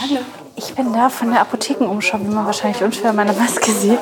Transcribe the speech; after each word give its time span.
Hallo, 0.00 0.20
ich 0.56 0.74
bin 0.74 0.92
da 0.92 1.08
von 1.08 1.30
der 1.30 1.40
Apothekenumschau, 1.42 2.18
wie 2.20 2.34
man 2.34 2.46
wahrscheinlich 2.46 2.82
unschwer 2.82 3.10
an 3.10 3.16
meiner 3.16 3.32
Maske 3.32 3.70
sieht 3.70 3.98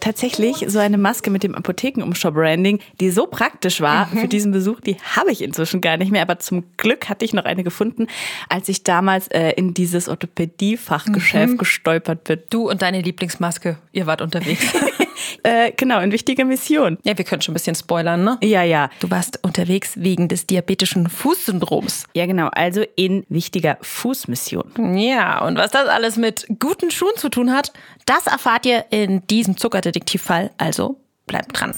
tatsächlich 0.00 0.64
so 0.68 0.78
eine 0.78 0.98
Maske 0.98 1.30
mit 1.30 1.42
dem 1.42 1.54
Apothekenumschau-Branding, 1.54 2.80
die 3.00 3.10
so 3.10 3.26
praktisch 3.26 3.80
war 3.80 4.06
mhm. 4.06 4.18
für 4.18 4.28
diesen 4.28 4.52
Besuch, 4.52 4.80
die 4.80 4.96
habe 5.16 5.32
ich 5.32 5.42
inzwischen 5.42 5.80
gar 5.80 5.96
nicht 5.96 6.12
mehr. 6.12 6.22
Aber 6.22 6.38
zum 6.38 6.64
Glück 6.76 7.08
hatte 7.08 7.24
ich 7.24 7.32
noch 7.32 7.44
eine 7.44 7.64
gefunden, 7.64 8.06
als 8.48 8.68
ich 8.68 8.82
damals 8.82 9.28
äh, 9.28 9.52
in 9.52 9.74
dieses 9.74 10.08
Orthopädie-Fachgeschäft 10.08 11.54
mhm. 11.54 11.58
gestolpert 11.58 12.24
bin. 12.24 12.40
Du 12.50 12.68
und 12.68 12.82
deine 12.82 13.00
Lieblingsmaske, 13.00 13.78
ihr 13.92 14.06
wart 14.06 14.22
unterwegs. 14.22 14.64
äh, 15.42 15.72
genau, 15.76 16.00
in 16.00 16.12
wichtiger 16.12 16.44
Mission. 16.44 16.98
Ja, 17.04 17.16
wir 17.16 17.24
können 17.24 17.42
schon 17.42 17.52
ein 17.52 17.54
bisschen 17.54 17.74
spoilern, 17.74 18.24
ne? 18.24 18.38
Ja, 18.42 18.62
ja. 18.62 18.90
Du 19.00 19.10
warst 19.10 19.40
unterwegs 19.42 19.92
wegen 19.96 20.28
des 20.28 20.46
diabetischen 20.46 21.08
Fußsyndroms. 21.08 22.04
Ja, 22.14 22.26
genau. 22.26 22.48
Also 22.52 22.84
in 22.96 23.24
wichtiger 23.28 23.78
Fußmission. 23.82 24.96
Ja, 24.96 25.44
und 25.44 25.56
was 25.56 25.70
das 25.70 25.88
alles 25.88 26.16
mit 26.16 26.46
guten 26.58 26.90
Schuhen 26.90 27.16
zu 27.16 27.28
tun 27.28 27.52
hat, 27.52 27.72
das 28.06 28.26
erfahrt 28.26 28.66
ihr 28.66 28.86
in 28.90 29.26
diesem 29.26 29.56
Zuckerdetektivfall. 29.56 30.50
Also 30.58 31.00
bleibt 31.26 31.60
dran. 31.60 31.74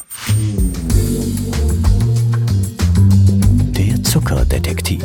Der 3.76 4.02
Zuckerdetektiv. 4.02 5.04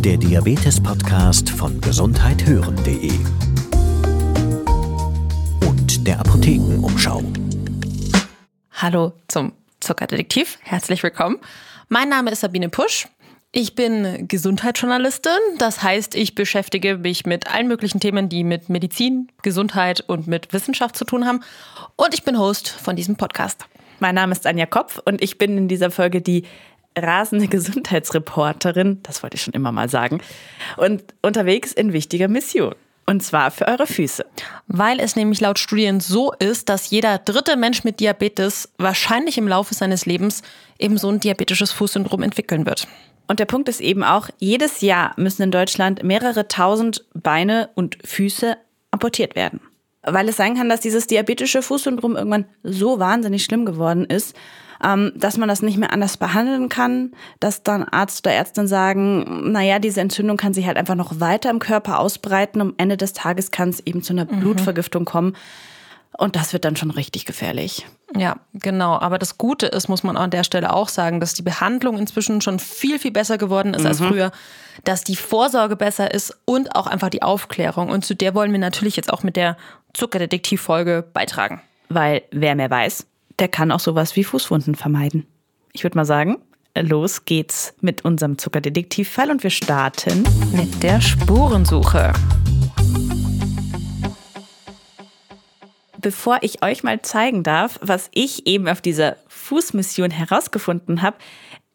Der 0.00 0.16
Diabetes-Podcast 0.16 1.50
von 1.50 1.80
gesundheithören.de 1.80 3.12
der 6.04 6.18
Apothekenumschau. 6.18 7.22
Hallo 8.72 9.12
zum 9.28 9.52
Zuckerdetektiv, 9.78 10.58
herzlich 10.62 11.02
willkommen. 11.02 11.38
Mein 11.88 12.08
Name 12.08 12.32
ist 12.32 12.40
Sabine 12.40 12.68
Pusch. 12.68 13.06
Ich 13.52 13.74
bin 13.74 14.26
Gesundheitsjournalistin, 14.26 15.32
das 15.58 15.82
heißt, 15.82 16.16
ich 16.16 16.34
beschäftige 16.34 16.96
mich 16.98 17.24
mit 17.24 17.52
allen 17.52 17.68
möglichen 17.68 18.00
Themen, 18.00 18.28
die 18.28 18.42
mit 18.42 18.68
Medizin, 18.68 19.28
Gesundheit 19.42 20.00
und 20.00 20.26
mit 20.26 20.52
Wissenschaft 20.52 20.96
zu 20.96 21.04
tun 21.04 21.24
haben. 21.24 21.40
Und 21.94 22.14
ich 22.14 22.24
bin 22.24 22.38
Host 22.38 22.68
von 22.68 22.96
diesem 22.96 23.16
Podcast. 23.16 23.66
Mein 24.00 24.16
Name 24.16 24.32
ist 24.32 24.46
Anja 24.46 24.66
Kopf 24.66 25.00
und 25.04 25.22
ich 25.22 25.38
bin 25.38 25.56
in 25.56 25.68
dieser 25.68 25.92
Folge 25.92 26.20
die 26.20 26.44
rasende 26.98 27.46
Gesundheitsreporterin, 27.46 29.00
das 29.02 29.22
wollte 29.22 29.36
ich 29.36 29.42
schon 29.42 29.54
immer 29.54 29.70
mal 29.70 29.88
sagen, 29.88 30.20
und 30.76 31.02
unterwegs 31.22 31.72
in 31.72 31.92
wichtiger 31.92 32.26
Mission. 32.28 32.74
Und 33.12 33.22
zwar 33.22 33.50
für 33.50 33.68
eure 33.68 33.86
Füße. 33.86 34.24
Weil 34.68 34.98
es 34.98 35.16
nämlich 35.16 35.38
laut 35.38 35.58
Studien 35.58 36.00
so 36.00 36.32
ist, 36.32 36.70
dass 36.70 36.88
jeder 36.88 37.18
dritte 37.18 37.58
Mensch 37.58 37.84
mit 37.84 38.00
Diabetes 38.00 38.70
wahrscheinlich 38.78 39.36
im 39.36 39.46
Laufe 39.46 39.74
seines 39.74 40.06
Lebens 40.06 40.40
eben 40.78 40.96
so 40.96 41.10
ein 41.10 41.20
diabetisches 41.20 41.72
Fußsyndrom 41.72 42.22
entwickeln 42.22 42.64
wird. 42.64 42.88
Und 43.28 43.38
der 43.38 43.44
Punkt 43.44 43.68
ist 43.68 43.82
eben 43.82 44.02
auch, 44.02 44.30
jedes 44.38 44.80
Jahr 44.80 45.12
müssen 45.18 45.42
in 45.42 45.50
Deutschland 45.50 46.02
mehrere 46.02 46.48
tausend 46.48 47.04
Beine 47.12 47.68
und 47.74 47.98
Füße 48.02 48.56
amputiert 48.92 49.36
werden. 49.36 49.60
Weil 50.02 50.30
es 50.30 50.38
sein 50.38 50.56
kann, 50.56 50.70
dass 50.70 50.80
dieses 50.80 51.06
diabetische 51.06 51.60
Fußsyndrom 51.60 52.16
irgendwann 52.16 52.46
so 52.62 52.98
wahnsinnig 52.98 53.44
schlimm 53.44 53.66
geworden 53.66 54.06
ist, 54.06 54.34
ähm, 54.84 55.12
dass 55.16 55.36
man 55.36 55.48
das 55.48 55.62
nicht 55.62 55.78
mehr 55.78 55.92
anders 55.92 56.16
behandeln 56.16 56.68
kann, 56.68 57.12
dass 57.40 57.62
dann 57.62 57.84
Arzt 57.84 58.26
oder 58.26 58.34
Ärztin 58.34 58.66
sagen, 58.66 59.52
naja, 59.52 59.78
diese 59.78 60.00
Entzündung 60.00 60.36
kann 60.36 60.54
sich 60.54 60.66
halt 60.66 60.76
einfach 60.76 60.94
noch 60.94 61.20
weiter 61.20 61.50
im 61.50 61.58
Körper 61.58 61.98
ausbreiten. 61.98 62.60
Am 62.60 62.74
Ende 62.76 62.96
des 62.96 63.12
Tages 63.12 63.50
kann 63.50 63.68
es 63.68 63.80
eben 63.80 64.02
zu 64.02 64.12
einer 64.12 64.24
mhm. 64.24 64.40
Blutvergiftung 64.40 65.04
kommen. 65.04 65.34
Und 66.18 66.36
das 66.36 66.52
wird 66.52 66.64
dann 66.64 66.76
schon 66.76 66.90
richtig 66.90 67.24
gefährlich. 67.24 67.86
Ja, 68.14 68.36
genau. 68.52 68.98
Aber 68.98 69.18
das 69.18 69.38
Gute 69.38 69.66
ist, 69.66 69.88
muss 69.88 70.02
man 70.02 70.18
an 70.18 70.30
der 70.30 70.44
Stelle 70.44 70.72
auch 70.72 70.88
sagen, 70.88 71.20
dass 71.20 71.32
die 71.32 71.42
Behandlung 71.42 71.98
inzwischen 71.98 72.42
schon 72.42 72.58
viel, 72.58 72.98
viel 72.98 73.12
besser 73.12 73.38
geworden 73.38 73.72
ist 73.72 73.82
mhm. 73.82 73.88
als 73.88 73.98
früher, 74.00 74.32
dass 74.84 75.04
die 75.04 75.16
Vorsorge 75.16 75.76
besser 75.76 76.12
ist 76.12 76.36
und 76.44 76.76
auch 76.76 76.86
einfach 76.86 77.08
die 77.08 77.22
Aufklärung. 77.22 77.88
Und 77.88 78.04
zu 78.04 78.14
der 78.14 78.34
wollen 78.34 78.52
wir 78.52 78.58
natürlich 78.58 78.96
jetzt 78.96 79.10
auch 79.12 79.22
mit 79.22 79.36
der 79.36 79.56
Zuckerdetektiv-Folge 79.94 81.04
beitragen. 81.14 81.62
Weil 81.88 82.22
wer 82.30 82.54
mehr 82.54 82.70
weiß, 82.70 83.06
der 83.42 83.48
kann 83.48 83.72
auch 83.72 83.80
sowas 83.80 84.14
wie 84.14 84.22
Fußwunden 84.22 84.76
vermeiden. 84.76 85.26
Ich 85.72 85.82
würde 85.82 85.98
mal 85.98 86.04
sagen, 86.04 86.38
los 86.78 87.24
geht's 87.24 87.74
mit 87.80 88.04
unserem 88.04 88.38
Zuckerdetektivfall 88.38 89.32
und 89.32 89.42
wir 89.42 89.50
starten 89.50 90.22
mit 90.52 90.80
der 90.80 91.00
Spurensuche. 91.00 92.12
Bevor 96.00 96.38
ich 96.42 96.62
euch 96.62 96.84
mal 96.84 97.02
zeigen 97.02 97.42
darf, 97.42 97.80
was 97.82 98.10
ich 98.14 98.46
eben 98.46 98.68
auf 98.68 98.80
dieser 98.80 99.16
Fußmission 99.26 100.12
herausgefunden 100.12 101.02
habe, 101.02 101.16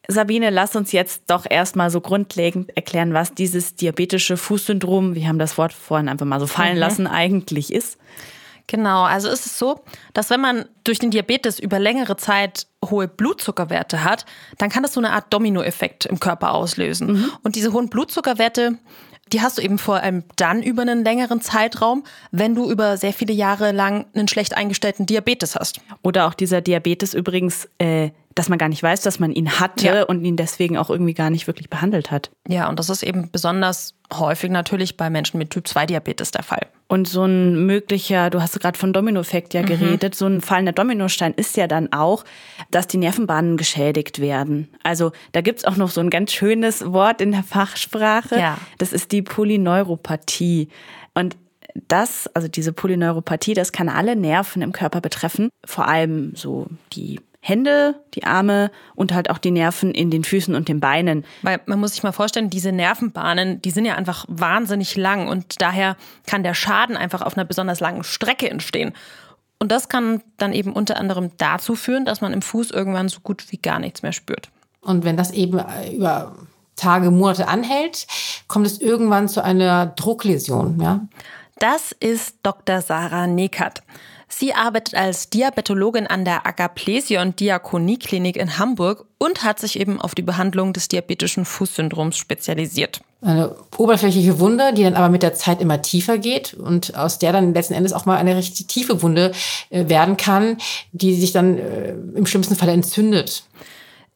Sabine, 0.07 0.51
lass 0.51 0.73
uns 0.77 0.93
jetzt 0.93 1.23
doch 1.27 1.45
erstmal 1.49 1.89
so 1.89 1.99
grundlegend 1.99 2.77
erklären, 2.77 3.13
was 3.13 3.33
dieses 3.33 3.75
diabetische 3.75 4.37
Fußsyndrom, 4.37 5.15
wir 5.15 5.27
haben 5.27 5.37
das 5.37 5.57
Wort 5.57 5.73
vorhin 5.73 6.07
einfach 6.07 6.25
mal 6.25 6.39
so 6.39 6.47
fallen 6.47 6.75
mhm. 6.75 6.79
lassen, 6.79 7.07
eigentlich 7.07 7.73
ist. 7.73 7.97
Genau, 8.67 9.03
also 9.03 9.29
ist 9.29 9.45
es 9.45 9.57
so, 9.57 9.79
dass 10.13 10.29
wenn 10.29 10.41
man 10.41 10.65
durch 10.83 10.99
den 10.99 11.09
Diabetes 11.09 11.57
über 11.57 11.79
längere 11.79 12.17
Zeit 12.17 12.67
hohe 12.83 13.07
Blutzuckerwerte 13.07 14.03
hat, 14.03 14.25
dann 14.57 14.69
kann 14.69 14.83
das 14.83 14.93
so 14.93 14.99
eine 14.99 15.11
Art 15.11 15.33
Dominoeffekt 15.33 16.05
im 16.05 16.19
Körper 16.19 16.53
auslösen. 16.53 17.13
Mhm. 17.13 17.31
Und 17.43 17.55
diese 17.55 17.71
hohen 17.71 17.89
Blutzuckerwerte, 17.89 18.77
die 19.31 19.41
hast 19.41 19.57
du 19.57 19.61
eben 19.61 19.77
vor 19.77 19.97
allem 19.97 20.23
dann 20.35 20.61
über 20.61 20.81
einen 20.81 21.03
längeren 21.03 21.41
Zeitraum, 21.41 22.03
wenn 22.31 22.55
du 22.55 22.69
über 22.69 22.97
sehr 22.97 23.13
viele 23.13 23.33
Jahre 23.33 23.71
lang 23.71 24.05
einen 24.13 24.27
schlecht 24.27 24.55
eingestellten 24.55 25.05
Diabetes 25.05 25.55
hast. 25.55 25.79
Oder 26.01 26.27
auch 26.27 26.33
dieser 26.33 26.59
Diabetes 26.61 27.13
übrigens, 27.13 27.69
äh, 27.77 28.11
dass 28.37 28.49
man 28.49 28.59
gar 28.59 28.69
nicht 28.69 28.83
weiß, 28.83 29.01
dass 29.01 29.19
man 29.19 29.31
ihn 29.31 29.59
hatte 29.59 29.87
ja. 29.87 30.03
und 30.03 30.23
ihn 30.23 30.35
deswegen 30.35 30.77
auch 30.77 30.89
irgendwie 30.89 31.13
gar 31.15 31.29
nicht 31.29 31.47
wirklich 31.47 31.69
behandelt 31.69 32.11
hat. 32.11 32.29
Ja, 32.47 32.69
und 32.69 32.77
das 32.77 32.89
ist 32.89 33.01
eben 33.01 33.31
besonders 33.31 33.95
häufig 34.13 34.51
natürlich 34.51 34.95
bei 34.95 35.09
Menschen 35.09 35.37
mit 35.39 35.49
Typ-2-Diabetes 35.49 36.31
der 36.31 36.43
Fall. 36.43 36.67
Und 36.87 37.07
so 37.07 37.25
ein 37.25 37.65
möglicher, 37.65 38.29
du 38.29 38.41
hast 38.41 38.59
gerade 38.59 38.77
von 38.77 38.93
Dominoeffekt 38.93 39.53
ja 39.53 39.63
mhm. 39.63 39.65
geredet, 39.65 40.13
mhm. 40.13 40.17
so 40.17 40.25
ein 40.27 40.41
fallender 40.41 40.71
Dominostein 40.71 41.33
ist 41.33 41.57
ja 41.57 41.67
dann 41.67 41.91
auch, 41.91 42.23
dass 42.69 42.87
die 42.87 42.97
Nervenbahnen 42.97 43.57
geschädigt 43.57 44.21
werden. 44.21 44.69
Also 44.83 45.11
da 45.31 45.41
gibt's 45.41 45.65
auch 45.65 45.75
noch 45.75 45.89
so 45.89 45.99
ein 45.99 46.09
ganz 46.09 46.31
schönes 46.31 46.91
Wort 46.91 47.21
in 47.21 47.31
der 47.31 47.43
Fachsprache. 47.43 48.39
Ja. 48.39 48.57
Das 48.77 48.93
ist 48.93 49.11
die 49.11 49.23
Polyneuropathie. 49.23 50.69
Und 51.15 51.35
das, 51.87 52.27
also 52.33 52.47
diese 52.47 52.73
Polyneuropathie, 52.73 53.53
das 53.53 53.71
kann 53.71 53.89
alle 53.89 54.15
Nerven 54.15 54.61
im 54.61 54.71
Körper 54.71 55.01
betreffen, 55.01 55.49
vor 55.65 55.87
allem 55.87 56.35
so 56.35 56.67
die 56.93 57.19
Hände, 57.47 57.95
die 58.13 58.25
Arme 58.25 58.71
und 58.95 59.13
halt 59.13 59.29
auch 59.29 59.37
die 59.37 59.51
Nerven 59.51 59.91
in 59.91 60.11
den 60.11 60.23
Füßen 60.23 60.53
und 60.53 60.67
den 60.67 60.79
Beinen. 60.79 61.25
Weil 61.43 61.61
man 61.65 61.79
muss 61.79 61.93
sich 61.93 62.03
mal 62.03 62.11
vorstellen, 62.11 62.49
diese 62.49 62.71
Nervenbahnen, 62.71 63.61
die 63.61 63.71
sind 63.71 63.85
ja 63.85 63.95
einfach 63.95 64.25
wahnsinnig 64.27 64.97
lang 64.97 65.27
und 65.29 65.61
daher 65.61 65.95
kann 66.25 66.43
der 66.43 66.53
Schaden 66.53 66.97
einfach 66.97 67.21
auf 67.21 67.37
einer 67.37 67.45
besonders 67.45 67.79
langen 67.79 68.03
Strecke 68.03 68.49
entstehen. 68.49 68.93
Und 69.59 69.71
das 69.71 69.87
kann 69.87 70.21
dann 70.37 70.51
eben 70.51 70.73
unter 70.73 70.97
anderem 70.97 71.31
dazu 71.37 71.75
führen, 71.75 72.05
dass 72.05 72.21
man 72.21 72.33
im 72.33 72.41
Fuß 72.41 72.71
irgendwann 72.71 73.09
so 73.09 73.21
gut 73.21 73.45
wie 73.49 73.57
gar 73.57 73.79
nichts 73.79 74.03
mehr 74.03 74.11
spürt. 74.13 74.49
Und 74.81 75.05
wenn 75.05 75.17
das 75.17 75.31
eben 75.31 75.59
über 75.93 76.35
Tage, 76.75 77.11
Monate 77.11 77.47
anhält, 77.47 78.07
kommt 78.47 78.67
es 78.67 78.79
irgendwann 78.79 79.29
zu 79.29 79.43
einer 79.43 79.87
Druckläsion. 79.87 80.79
Ja? 80.79 81.07
Das 81.59 81.91
ist 81.91 82.37
Dr. 82.43 82.81
Sarah 82.81 83.25
Neckert. 83.25 83.81
Sie 84.29 84.53
arbeitet 84.53 84.95
als 84.95 85.29
Diabetologin 85.29 86.05
an 86.05 86.25
der 86.25 86.45
Agaplesion 86.45 87.35
Diakonieklinik 87.35 88.35
in 88.35 88.57
Hamburg 88.57 89.05
und 89.17 89.43
hat 89.43 89.59
sich 89.59 89.79
eben 89.79 90.01
auf 90.01 90.15
die 90.15 90.21
Behandlung 90.21 90.73
des 90.73 90.89
diabetischen 90.89 91.45
Fußsyndroms 91.45 92.17
spezialisiert. 92.17 92.99
Eine 93.21 93.55
oberflächliche 93.77 94.39
Wunde, 94.39 94.73
die 94.73 94.83
dann 94.83 94.95
aber 94.95 95.09
mit 95.09 95.23
der 95.23 95.33
Zeit 95.33 95.61
immer 95.61 95.81
tiefer 95.81 96.17
geht 96.17 96.53
und 96.53 96.95
aus 96.95 97.19
der 97.19 97.31
dann 97.31 97.53
letzten 97.53 97.73
Endes 97.73 97.93
auch 97.93 98.05
mal 98.05 98.17
eine 98.17 98.35
richtig 98.35 98.67
tiefe 98.67 99.01
Wunde 99.01 99.31
äh, 99.69 99.87
werden 99.87 100.17
kann, 100.17 100.57
die 100.91 101.15
sich 101.15 101.31
dann 101.31 101.57
äh, 101.57 101.93
im 102.15 102.25
schlimmsten 102.25 102.55
Fall 102.55 102.69
entzündet. 102.69 103.43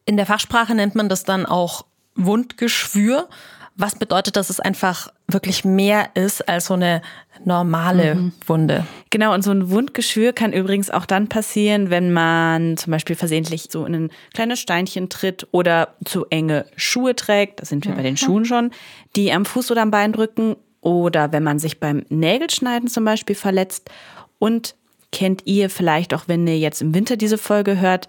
In 0.04 0.16
der 0.16 0.26
Fachsprache 0.26 0.74
nennt 0.74 0.94
man 0.94 1.08
das 1.08 1.24
dann 1.24 1.46
auch 1.46 1.84
Wundgeschwür. 2.14 3.28
Was 3.76 3.96
bedeutet, 3.96 4.36
dass 4.36 4.50
es 4.50 4.60
einfach 4.60 5.08
wirklich 5.26 5.64
mehr 5.64 6.10
ist 6.14 6.48
als 6.48 6.66
so 6.66 6.74
eine 6.74 7.02
normale 7.44 8.14
mhm. 8.14 8.32
Wunde. 8.46 8.86
Genau, 9.10 9.32
und 9.34 9.42
so 9.42 9.50
ein 9.50 9.70
Wundgeschwür 9.70 10.32
kann 10.32 10.52
übrigens 10.52 10.90
auch 10.90 11.06
dann 11.06 11.28
passieren, 11.28 11.90
wenn 11.90 12.12
man 12.12 12.76
zum 12.76 12.90
Beispiel 12.90 13.16
versehentlich 13.16 13.68
so 13.70 13.84
in 13.86 13.94
ein 13.94 14.10
kleines 14.34 14.60
Steinchen 14.60 15.08
tritt 15.08 15.48
oder 15.50 15.94
zu 16.04 16.26
enge 16.26 16.66
Schuhe 16.76 17.16
trägt, 17.16 17.60
da 17.60 17.64
sind 17.64 17.84
wir 17.84 17.92
mhm. 17.92 17.96
bei 17.96 18.02
den. 18.02 18.16
Schuhen 18.16 18.44
schon, 18.44 18.70
die 19.16 19.32
am 19.32 19.44
Fuß 19.44 19.70
oder 19.70 19.82
am 19.82 19.90
Bein 19.90 20.12
drücken 20.12 20.56
oder 20.80 21.32
wenn 21.32 21.42
man 21.42 21.58
sich 21.58 21.80
beim 21.80 22.04
Nägelschneiden 22.08 22.88
zum 22.88 23.04
Beispiel 23.04 23.36
verletzt. 23.36 23.90
Und 24.38 24.74
kennt 25.12 25.42
ihr 25.44 25.70
vielleicht 25.70 26.14
auch, 26.14 26.24
wenn 26.26 26.46
ihr 26.46 26.58
jetzt 26.58 26.82
im 26.82 26.94
Winter 26.94 27.16
diese 27.16 27.38
Folge 27.38 27.80
hört, 27.80 28.08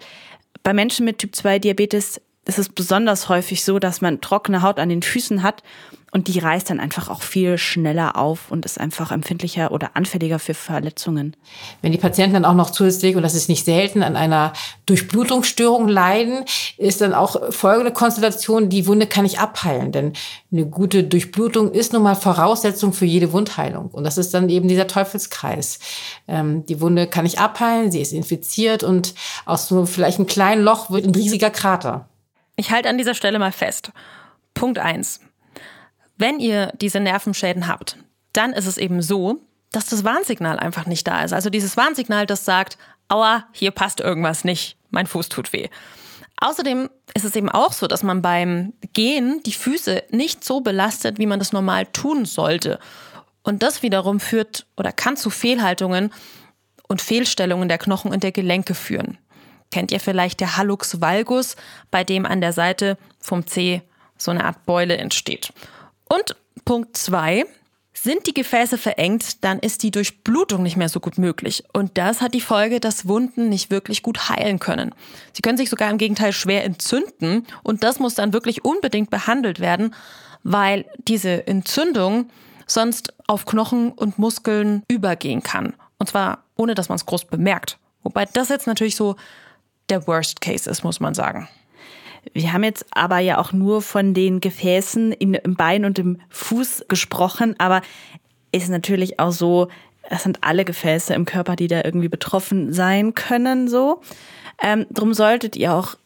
bei 0.62 0.72
Menschen 0.72 1.04
mit 1.04 1.18
Typ 1.18 1.36
2 1.36 1.58
Diabetes 1.60 2.20
es 2.44 2.58
ist 2.58 2.74
besonders 2.74 3.28
häufig 3.28 3.64
so, 3.64 3.78
dass 3.78 4.00
man 4.00 4.20
trockene 4.20 4.62
Haut 4.62 4.78
an 4.78 4.88
den 4.88 5.02
Füßen 5.02 5.42
hat 5.42 5.62
und 6.14 6.28
die 6.28 6.38
reißt 6.38 6.70
dann 6.70 6.78
einfach 6.78 7.08
auch 7.08 7.22
viel 7.22 7.58
schneller 7.58 8.16
auf 8.16 8.52
und 8.52 8.64
ist 8.64 8.78
einfach 8.78 9.10
empfindlicher 9.10 9.72
oder 9.72 9.96
anfälliger 9.96 10.38
für 10.38 10.54
Verletzungen. 10.54 11.36
Wenn 11.82 11.90
die 11.90 11.98
Patienten 11.98 12.34
dann 12.34 12.44
auch 12.44 12.54
noch 12.54 12.70
zusätzlich, 12.70 13.16
und 13.16 13.24
das 13.24 13.34
ist 13.34 13.48
nicht 13.48 13.64
selten, 13.64 14.04
an 14.04 14.14
einer 14.14 14.52
Durchblutungsstörung 14.86 15.88
leiden, 15.88 16.44
ist 16.78 17.00
dann 17.00 17.14
auch 17.14 17.52
folgende 17.52 17.92
Konstellation, 17.92 18.68
die 18.68 18.86
Wunde 18.86 19.08
kann 19.08 19.24
ich 19.24 19.40
abheilen. 19.40 19.90
Denn 19.90 20.12
eine 20.52 20.66
gute 20.66 21.02
Durchblutung 21.02 21.72
ist 21.72 21.92
nun 21.92 22.04
mal 22.04 22.14
Voraussetzung 22.14 22.92
für 22.92 23.06
jede 23.06 23.32
Wundheilung. 23.32 23.88
Und 23.88 24.04
das 24.04 24.16
ist 24.16 24.32
dann 24.34 24.48
eben 24.50 24.68
dieser 24.68 24.86
Teufelskreis. 24.86 25.80
Ähm, 26.28 26.64
die 26.66 26.80
Wunde 26.80 27.08
kann 27.08 27.26
ich 27.26 27.40
abheilen, 27.40 27.90
sie 27.90 28.00
ist 28.00 28.12
infiziert 28.12 28.84
und 28.84 29.14
aus 29.46 29.66
so 29.66 29.84
vielleicht 29.84 30.18
einem 30.18 30.28
kleinen 30.28 30.62
Loch 30.62 30.90
wird 30.90 31.06
ein 31.06 31.14
riesiger 31.14 31.50
Krater. 31.50 32.08
Ich 32.56 32.70
halte 32.70 32.88
an 32.88 32.98
dieser 32.98 33.14
Stelle 33.14 33.38
mal 33.38 33.52
fest. 33.52 33.90
Punkt 34.54 34.78
eins: 34.78 35.20
wenn 36.16 36.38
ihr 36.38 36.72
diese 36.80 37.00
Nervenschäden 37.00 37.66
habt, 37.66 37.96
dann 38.32 38.52
ist 38.52 38.66
es 38.66 38.78
eben 38.78 39.02
so, 39.02 39.40
dass 39.72 39.86
das 39.86 40.04
Warnsignal 40.04 40.58
einfach 40.58 40.86
nicht 40.86 41.06
da 41.06 41.22
ist. 41.22 41.32
Also 41.32 41.50
dieses 41.50 41.76
Warnsignal, 41.76 42.26
das 42.26 42.44
sagt, 42.44 42.78
aua, 43.08 43.46
hier 43.52 43.72
passt 43.72 44.00
irgendwas 44.00 44.44
nicht, 44.44 44.76
mein 44.90 45.06
Fuß 45.06 45.28
tut 45.28 45.52
weh. 45.52 45.68
Außerdem 46.36 46.90
ist 47.14 47.24
es 47.24 47.36
eben 47.36 47.48
auch 47.48 47.72
so, 47.72 47.86
dass 47.86 48.02
man 48.02 48.22
beim 48.22 48.72
Gehen 48.92 49.40
die 49.46 49.52
Füße 49.52 50.02
nicht 50.10 50.44
so 50.44 50.60
belastet, 50.60 51.18
wie 51.18 51.26
man 51.26 51.38
das 51.38 51.52
normal 51.52 51.86
tun 51.86 52.24
sollte. 52.24 52.78
Und 53.42 53.62
das 53.62 53.82
wiederum 53.82 54.20
führt 54.20 54.66
oder 54.76 54.92
kann 54.92 55.16
zu 55.16 55.30
Fehlhaltungen 55.30 56.12
und 56.88 57.02
Fehlstellungen 57.02 57.68
der 57.68 57.78
Knochen 57.78 58.10
und 58.10 58.22
der 58.22 58.32
Gelenke 58.32 58.74
führen. 58.74 59.18
Kennt 59.74 59.90
ihr 59.90 59.98
vielleicht 59.98 60.38
der 60.38 60.56
Hallux 60.56 61.00
valgus, 61.00 61.56
bei 61.90 62.04
dem 62.04 62.26
an 62.26 62.40
der 62.40 62.52
Seite 62.52 62.96
vom 63.18 63.44
Zeh 63.44 63.82
so 64.16 64.30
eine 64.30 64.44
Art 64.44 64.64
Beule 64.66 64.96
entsteht? 64.98 65.52
Und 66.04 66.36
Punkt 66.64 66.96
zwei, 66.96 67.44
sind 67.92 68.28
die 68.28 68.34
Gefäße 68.34 68.78
verengt, 68.78 69.42
dann 69.42 69.58
ist 69.58 69.82
die 69.82 69.90
Durchblutung 69.90 70.62
nicht 70.62 70.76
mehr 70.76 70.88
so 70.88 71.00
gut 71.00 71.18
möglich. 71.18 71.64
Und 71.72 71.98
das 71.98 72.20
hat 72.20 72.34
die 72.34 72.40
Folge, 72.40 72.78
dass 72.78 73.08
Wunden 73.08 73.48
nicht 73.48 73.72
wirklich 73.72 74.04
gut 74.04 74.28
heilen 74.28 74.60
können. 74.60 74.94
Sie 75.32 75.42
können 75.42 75.58
sich 75.58 75.70
sogar 75.70 75.90
im 75.90 75.98
Gegenteil 75.98 76.32
schwer 76.32 76.62
entzünden 76.62 77.44
und 77.64 77.82
das 77.82 77.98
muss 77.98 78.14
dann 78.14 78.32
wirklich 78.32 78.64
unbedingt 78.64 79.10
behandelt 79.10 79.58
werden, 79.58 79.92
weil 80.44 80.84
diese 81.08 81.48
Entzündung 81.48 82.30
sonst 82.68 83.12
auf 83.26 83.44
Knochen 83.44 83.90
und 83.90 84.20
Muskeln 84.20 84.84
übergehen 84.86 85.42
kann. 85.42 85.74
Und 85.98 86.10
zwar 86.10 86.44
ohne, 86.54 86.76
dass 86.76 86.88
man 86.88 86.94
es 86.94 87.06
groß 87.06 87.24
bemerkt. 87.24 87.80
Wobei 88.04 88.26
das 88.26 88.50
jetzt 88.50 88.68
natürlich 88.68 88.94
so 88.94 89.16
der 89.90 90.06
Worst 90.06 90.40
Case 90.40 90.68
ist, 90.68 90.84
muss 90.84 91.00
man 91.00 91.14
sagen. 91.14 91.48
Wir 92.32 92.52
haben 92.52 92.64
jetzt 92.64 92.86
aber 92.90 93.18
ja 93.18 93.38
auch 93.38 93.52
nur 93.52 93.82
von 93.82 94.14
den 94.14 94.40
Gefäßen 94.40 95.12
im 95.12 95.38
Bein 95.56 95.84
und 95.84 95.98
im 95.98 96.20
Fuß 96.30 96.86
gesprochen, 96.88 97.54
aber 97.58 97.82
ist 98.50 98.70
natürlich 98.70 99.18
auch 99.20 99.32
so, 99.32 99.68
es 100.02 100.22
sind 100.22 100.38
alle 100.42 100.64
Gefäße 100.64 101.12
im 101.14 101.24
Körper, 101.26 101.56
die 101.56 101.66
da 101.66 101.82
irgendwie 101.84 102.08
betroffen 102.08 102.72
sein 102.72 103.14
können, 103.14 103.68
so. 103.68 104.00
Ähm, 104.62 104.86
drum 104.90 105.12
solltet 105.12 105.56
ihr 105.56 105.74
auch 105.74 105.96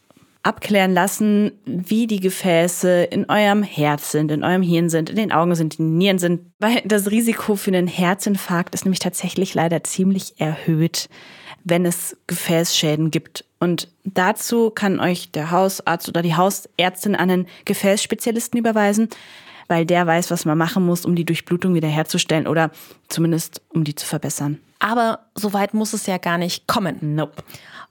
abklären 0.42 0.94
lassen, 0.94 1.52
wie 1.66 2.06
die 2.06 2.20
Gefäße 2.20 3.04
in 3.04 3.28
eurem 3.28 3.62
Herz 3.62 4.12
sind, 4.12 4.30
in 4.30 4.44
eurem 4.44 4.62
Hirn 4.62 4.88
sind, 4.88 5.10
in 5.10 5.16
den 5.16 5.32
Augen 5.32 5.54
sind, 5.54 5.78
in 5.78 5.86
den 5.86 5.98
Nieren 5.98 6.18
sind. 6.18 6.52
Weil 6.58 6.80
das 6.84 7.10
Risiko 7.10 7.56
für 7.56 7.70
einen 7.70 7.88
Herzinfarkt 7.88 8.74
ist 8.74 8.84
nämlich 8.84 9.00
tatsächlich 9.00 9.54
leider 9.54 9.82
ziemlich 9.84 10.40
erhöht, 10.40 11.08
wenn 11.64 11.84
es 11.84 12.16
Gefäßschäden 12.26 13.10
gibt. 13.10 13.44
Und 13.58 13.88
dazu 14.04 14.70
kann 14.70 15.00
euch 15.00 15.32
der 15.32 15.50
Hausarzt 15.50 16.08
oder 16.08 16.22
die 16.22 16.36
Hausärztin 16.36 17.16
an 17.16 17.30
einen 17.30 17.46
Gefäßspezialisten 17.64 18.58
überweisen, 18.58 19.08
weil 19.66 19.84
der 19.84 20.06
weiß, 20.06 20.30
was 20.30 20.44
man 20.44 20.56
machen 20.56 20.86
muss, 20.86 21.04
um 21.04 21.14
die 21.14 21.24
Durchblutung 21.24 21.74
wiederherzustellen 21.74 22.46
oder 22.46 22.70
zumindest 23.08 23.60
um 23.68 23.84
die 23.84 23.94
zu 23.94 24.06
verbessern. 24.06 24.58
Aber 24.78 25.26
so 25.34 25.52
weit 25.52 25.74
muss 25.74 25.92
es 25.92 26.06
ja 26.06 26.18
gar 26.18 26.38
nicht 26.38 26.66
kommen. 26.66 27.14
Nope. 27.14 27.42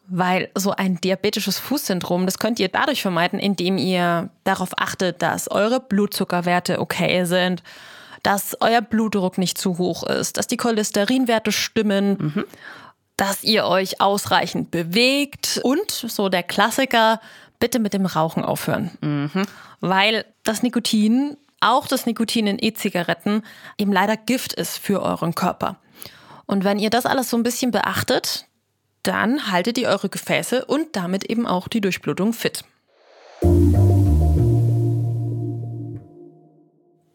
Weil 0.10 0.50
so 0.56 0.72
ein 0.72 1.02
diabetisches 1.02 1.60
Fußsyndrom, 1.60 2.26
das 2.26 2.40
könnt 2.40 2.60
ihr 2.60 2.70
dadurch 2.70 3.02
vermeiden, 3.02 3.40
indem 3.40 3.78
ihr 3.78 4.30
darauf 4.46 4.70
achtet, 4.78 5.22
dass 5.22 5.52
eure 5.52 5.80
Blutzuckerwerte 5.80 6.80
okay 6.80 7.26
sind, 7.26 7.62
dass 8.24 8.56
euer 8.62 8.82
Blutdruck 8.82 9.38
nicht 9.38 9.58
zu 9.58 9.78
hoch 9.78 10.04
ist, 10.04 10.38
dass 10.38 10.48
die 10.48 10.58
Cholesterinwerte 10.58 11.52
stimmen. 11.52 12.34
Mhm 12.36 12.46
dass 13.18 13.44
ihr 13.44 13.66
euch 13.66 14.00
ausreichend 14.00 14.70
bewegt 14.72 15.60
und 15.64 15.92
so 15.92 16.30
der 16.30 16.44
Klassiker, 16.44 17.20
bitte 17.60 17.80
mit 17.80 17.94
dem 17.94 18.06
Rauchen 18.06 18.46
aufhören. 18.46 18.92
Mhm. 19.02 19.48
Weil 19.80 20.26
das 20.44 20.64
Nikotin, 20.64 21.36
auch 21.60 21.88
das 21.88 22.06
Nikotin 22.06 22.48
in 22.48 22.60
E-Zigaretten, 22.60 23.44
eben 23.78 23.92
leider 23.92 24.16
Gift 24.16 24.54
ist 24.54 24.78
für 24.78 25.02
euren 25.02 25.34
Körper. 25.36 25.78
Und 26.46 26.64
wenn 26.64 26.80
ihr 26.80 26.92
das 26.92 27.06
alles 27.06 27.30
so 27.30 27.38
ein 27.38 27.44
bisschen 27.44 27.72
beachtet, 27.72 28.47
dann 29.08 29.52
haltet 29.52 29.78
ihr 29.78 29.88
eure 29.88 30.10
Gefäße 30.10 30.66
und 30.66 30.96
damit 30.96 31.24
eben 31.24 31.48
auch 31.48 31.68
die 31.68 31.82
Durchblutung 31.82 32.34
fit. 32.34 32.64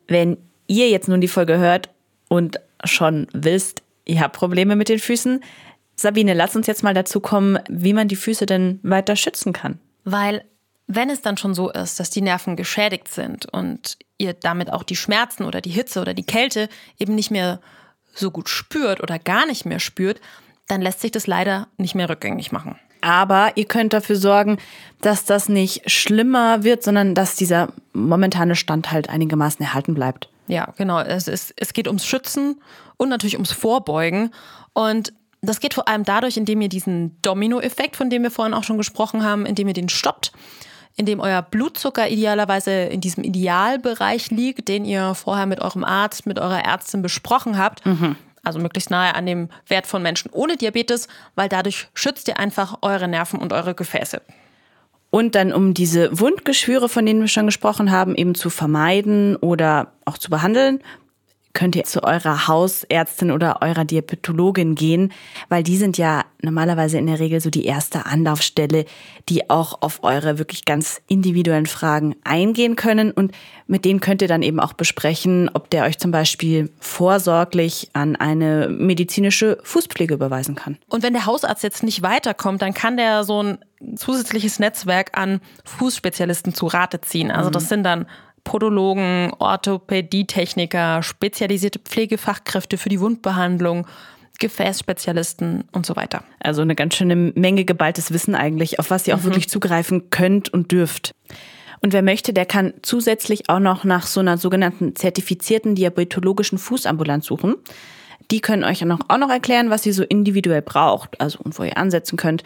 Wenn 0.08 0.38
ihr 0.66 0.88
jetzt 0.88 1.08
nun 1.08 1.20
die 1.20 1.28
Folge 1.28 1.58
hört 1.58 1.90
und 2.28 2.60
schon 2.84 3.28
wisst, 3.32 3.82
ihr 4.04 4.20
habt 4.20 4.36
Probleme 4.36 4.76
mit 4.76 4.88
den 4.88 4.98
Füßen, 4.98 5.42
Sabine, 5.94 6.34
lass 6.34 6.56
uns 6.56 6.66
jetzt 6.66 6.82
mal 6.82 6.94
dazu 6.94 7.20
kommen, 7.20 7.58
wie 7.68 7.92
man 7.92 8.08
die 8.08 8.16
Füße 8.16 8.46
denn 8.46 8.80
weiter 8.82 9.14
schützen 9.14 9.52
kann. 9.52 9.78
Weil 10.04 10.44
wenn 10.86 11.10
es 11.10 11.20
dann 11.20 11.36
schon 11.36 11.54
so 11.54 11.70
ist, 11.70 12.00
dass 12.00 12.10
die 12.10 12.22
Nerven 12.22 12.56
geschädigt 12.56 13.08
sind 13.08 13.46
und 13.52 13.98
ihr 14.18 14.32
damit 14.32 14.72
auch 14.72 14.82
die 14.82 14.96
Schmerzen 14.96 15.44
oder 15.44 15.60
die 15.60 15.70
Hitze 15.70 16.00
oder 16.00 16.14
die 16.14 16.24
Kälte 16.24 16.68
eben 16.98 17.14
nicht 17.14 17.30
mehr 17.30 17.60
so 18.14 18.30
gut 18.30 18.48
spürt 18.48 19.02
oder 19.02 19.18
gar 19.18 19.46
nicht 19.46 19.64
mehr 19.64 19.80
spürt, 19.80 20.20
dann 20.72 20.80
lässt 20.80 21.00
sich 21.00 21.10
das 21.10 21.26
leider 21.26 21.68
nicht 21.76 21.94
mehr 21.94 22.08
rückgängig 22.08 22.50
machen. 22.50 22.76
Aber 23.02 23.52
ihr 23.56 23.66
könnt 23.66 23.92
dafür 23.92 24.16
sorgen, 24.16 24.58
dass 25.00 25.24
das 25.24 25.48
nicht 25.48 25.90
schlimmer 25.90 26.64
wird, 26.64 26.82
sondern 26.82 27.14
dass 27.14 27.34
dieser 27.34 27.72
momentane 27.92 28.54
Stand 28.54 28.90
halt 28.90 29.10
einigermaßen 29.10 29.64
erhalten 29.64 29.92
bleibt. 29.94 30.28
Ja, 30.46 30.72
genau. 30.76 31.00
Es, 31.00 31.28
ist, 31.28 31.52
es 31.56 31.72
geht 31.72 31.88
ums 31.88 32.06
Schützen 32.06 32.60
und 32.96 33.08
natürlich 33.08 33.34
ums 33.34 33.52
Vorbeugen. 33.52 34.30
Und 34.72 35.12
das 35.42 35.60
geht 35.60 35.74
vor 35.74 35.88
allem 35.88 36.04
dadurch, 36.04 36.36
indem 36.36 36.60
ihr 36.60 36.68
diesen 36.68 37.20
Domino-Effekt, 37.22 37.96
von 37.96 38.08
dem 38.08 38.22
wir 38.22 38.30
vorhin 38.30 38.54
auch 38.54 38.64
schon 38.64 38.78
gesprochen 38.78 39.24
haben, 39.24 39.44
indem 39.44 39.68
ihr 39.68 39.74
den 39.74 39.88
stoppt, 39.88 40.32
indem 40.96 41.20
euer 41.20 41.42
Blutzucker 41.42 42.08
idealerweise 42.08 42.70
in 42.70 43.00
diesem 43.00 43.24
Idealbereich 43.24 44.30
liegt, 44.30 44.68
den 44.68 44.84
ihr 44.84 45.14
vorher 45.14 45.46
mit 45.46 45.60
eurem 45.60 45.84
Arzt, 45.84 46.26
mit 46.26 46.38
eurer 46.38 46.64
Ärztin 46.64 47.02
besprochen 47.02 47.58
habt. 47.58 47.84
Mhm. 47.84 48.16
Also 48.42 48.58
möglichst 48.58 48.90
nahe 48.90 49.14
an 49.14 49.26
dem 49.26 49.48
Wert 49.66 49.86
von 49.86 50.02
Menschen 50.02 50.30
ohne 50.32 50.56
Diabetes, 50.56 51.08
weil 51.34 51.48
dadurch 51.48 51.88
schützt 51.94 52.28
ihr 52.28 52.38
einfach 52.38 52.78
eure 52.82 53.08
Nerven 53.08 53.38
und 53.38 53.52
eure 53.52 53.74
Gefäße. 53.74 54.20
Und 55.10 55.34
dann, 55.34 55.52
um 55.52 55.74
diese 55.74 56.18
Wundgeschwüre, 56.18 56.88
von 56.88 57.04
denen 57.04 57.20
wir 57.20 57.28
schon 57.28 57.46
gesprochen 57.46 57.90
haben, 57.90 58.14
eben 58.14 58.34
zu 58.34 58.48
vermeiden 58.48 59.36
oder 59.36 59.92
auch 60.06 60.16
zu 60.16 60.30
behandeln, 60.30 60.82
könnt 61.54 61.76
ihr 61.76 61.84
zu 61.84 62.02
eurer 62.02 62.48
Hausärztin 62.48 63.30
oder 63.30 63.60
eurer 63.60 63.84
Diabetologin 63.84 64.74
gehen, 64.74 65.12
weil 65.48 65.62
die 65.62 65.76
sind 65.76 65.98
ja 65.98 66.24
normalerweise 66.40 66.98
in 66.98 67.06
der 67.06 67.20
Regel 67.20 67.40
so 67.40 67.50
die 67.50 67.66
erste 67.66 68.06
Anlaufstelle, 68.06 68.84
die 69.28 69.50
auch 69.50 69.82
auf 69.82 70.02
eure 70.02 70.38
wirklich 70.38 70.64
ganz 70.64 71.02
individuellen 71.08 71.66
Fragen 71.66 72.16
eingehen 72.24 72.76
können 72.76 73.10
und 73.10 73.32
mit 73.66 73.84
denen 73.84 74.00
könnt 74.00 74.22
ihr 74.22 74.28
dann 74.28 74.42
eben 74.42 74.60
auch 74.60 74.72
besprechen, 74.72 75.50
ob 75.52 75.70
der 75.70 75.84
euch 75.84 75.98
zum 75.98 76.10
Beispiel 76.10 76.70
vorsorglich 76.80 77.90
an 77.92 78.16
eine 78.16 78.68
medizinische 78.68 79.58
Fußpflege 79.62 80.14
überweisen 80.14 80.54
kann. 80.54 80.78
Und 80.88 81.02
wenn 81.02 81.12
der 81.12 81.26
Hausarzt 81.26 81.62
jetzt 81.62 81.82
nicht 81.82 82.02
weiterkommt, 82.02 82.62
dann 82.62 82.74
kann 82.74 82.96
der 82.96 83.24
so 83.24 83.42
ein 83.42 83.58
zusätzliches 83.96 84.58
Netzwerk 84.58 85.16
an 85.18 85.40
Fußspezialisten 85.64 86.54
zu 86.54 86.66
Rate 86.66 87.00
ziehen. 87.00 87.30
Also 87.30 87.50
das 87.50 87.68
sind 87.68 87.84
dann 87.84 88.06
Podologen, 88.44 89.32
Orthopädietechniker, 89.38 91.02
spezialisierte 91.02 91.78
Pflegefachkräfte 91.78 92.78
für 92.78 92.88
die 92.88 93.00
Wundbehandlung, 93.00 93.86
Gefäßspezialisten 94.38 95.64
und 95.72 95.86
so 95.86 95.94
weiter. 95.94 96.24
Also 96.40 96.62
eine 96.62 96.74
ganz 96.74 96.96
schöne 96.96 97.14
Menge 97.14 97.64
geballtes 97.64 98.12
Wissen 98.12 98.34
eigentlich, 98.34 98.78
auf 98.78 98.90
was 98.90 99.06
ihr 99.06 99.14
auch 99.14 99.20
mhm. 99.20 99.24
wirklich 99.24 99.48
zugreifen 99.48 100.10
könnt 100.10 100.52
und 100.52 100.72
dürft. 100.72 101.14
Und 101.80 101.92
wer 101.92 102.02
möchte, 102.02 102.32
der 102.32 102.46
kann 102.46 102.74
zusätzlich 102.82 103.48
auch 103.48 103.58
noch 103.58 103.84
nach 103.84 104.06
so 104.06 104.20
einer 104.20 104.38
sogenannten 104.38 104.94
zertifizierten 104.94 105.74
diabetologischen 105.74 106.58
Fußambulanz 106.58 107.26
suchen. 107.26 107.56
Die 108.30 108.40
können 108.40 108.64
euch 108.64 108.82
auch 108.84 109.18
noch 109.18 109.30
erklären, 109.30 109.70
was 109.70 109.84
ihr 109.84 109.92
so 109.92 110.04
individuell 110.04 110.62
braucht, 110.62 111.20
also 111.20 111.40
und 111.42 111.58
wo 111.58 111.64
ihr 111.64 111.76
ansetzen 111.76 112.16
könnt. 112.16 112.44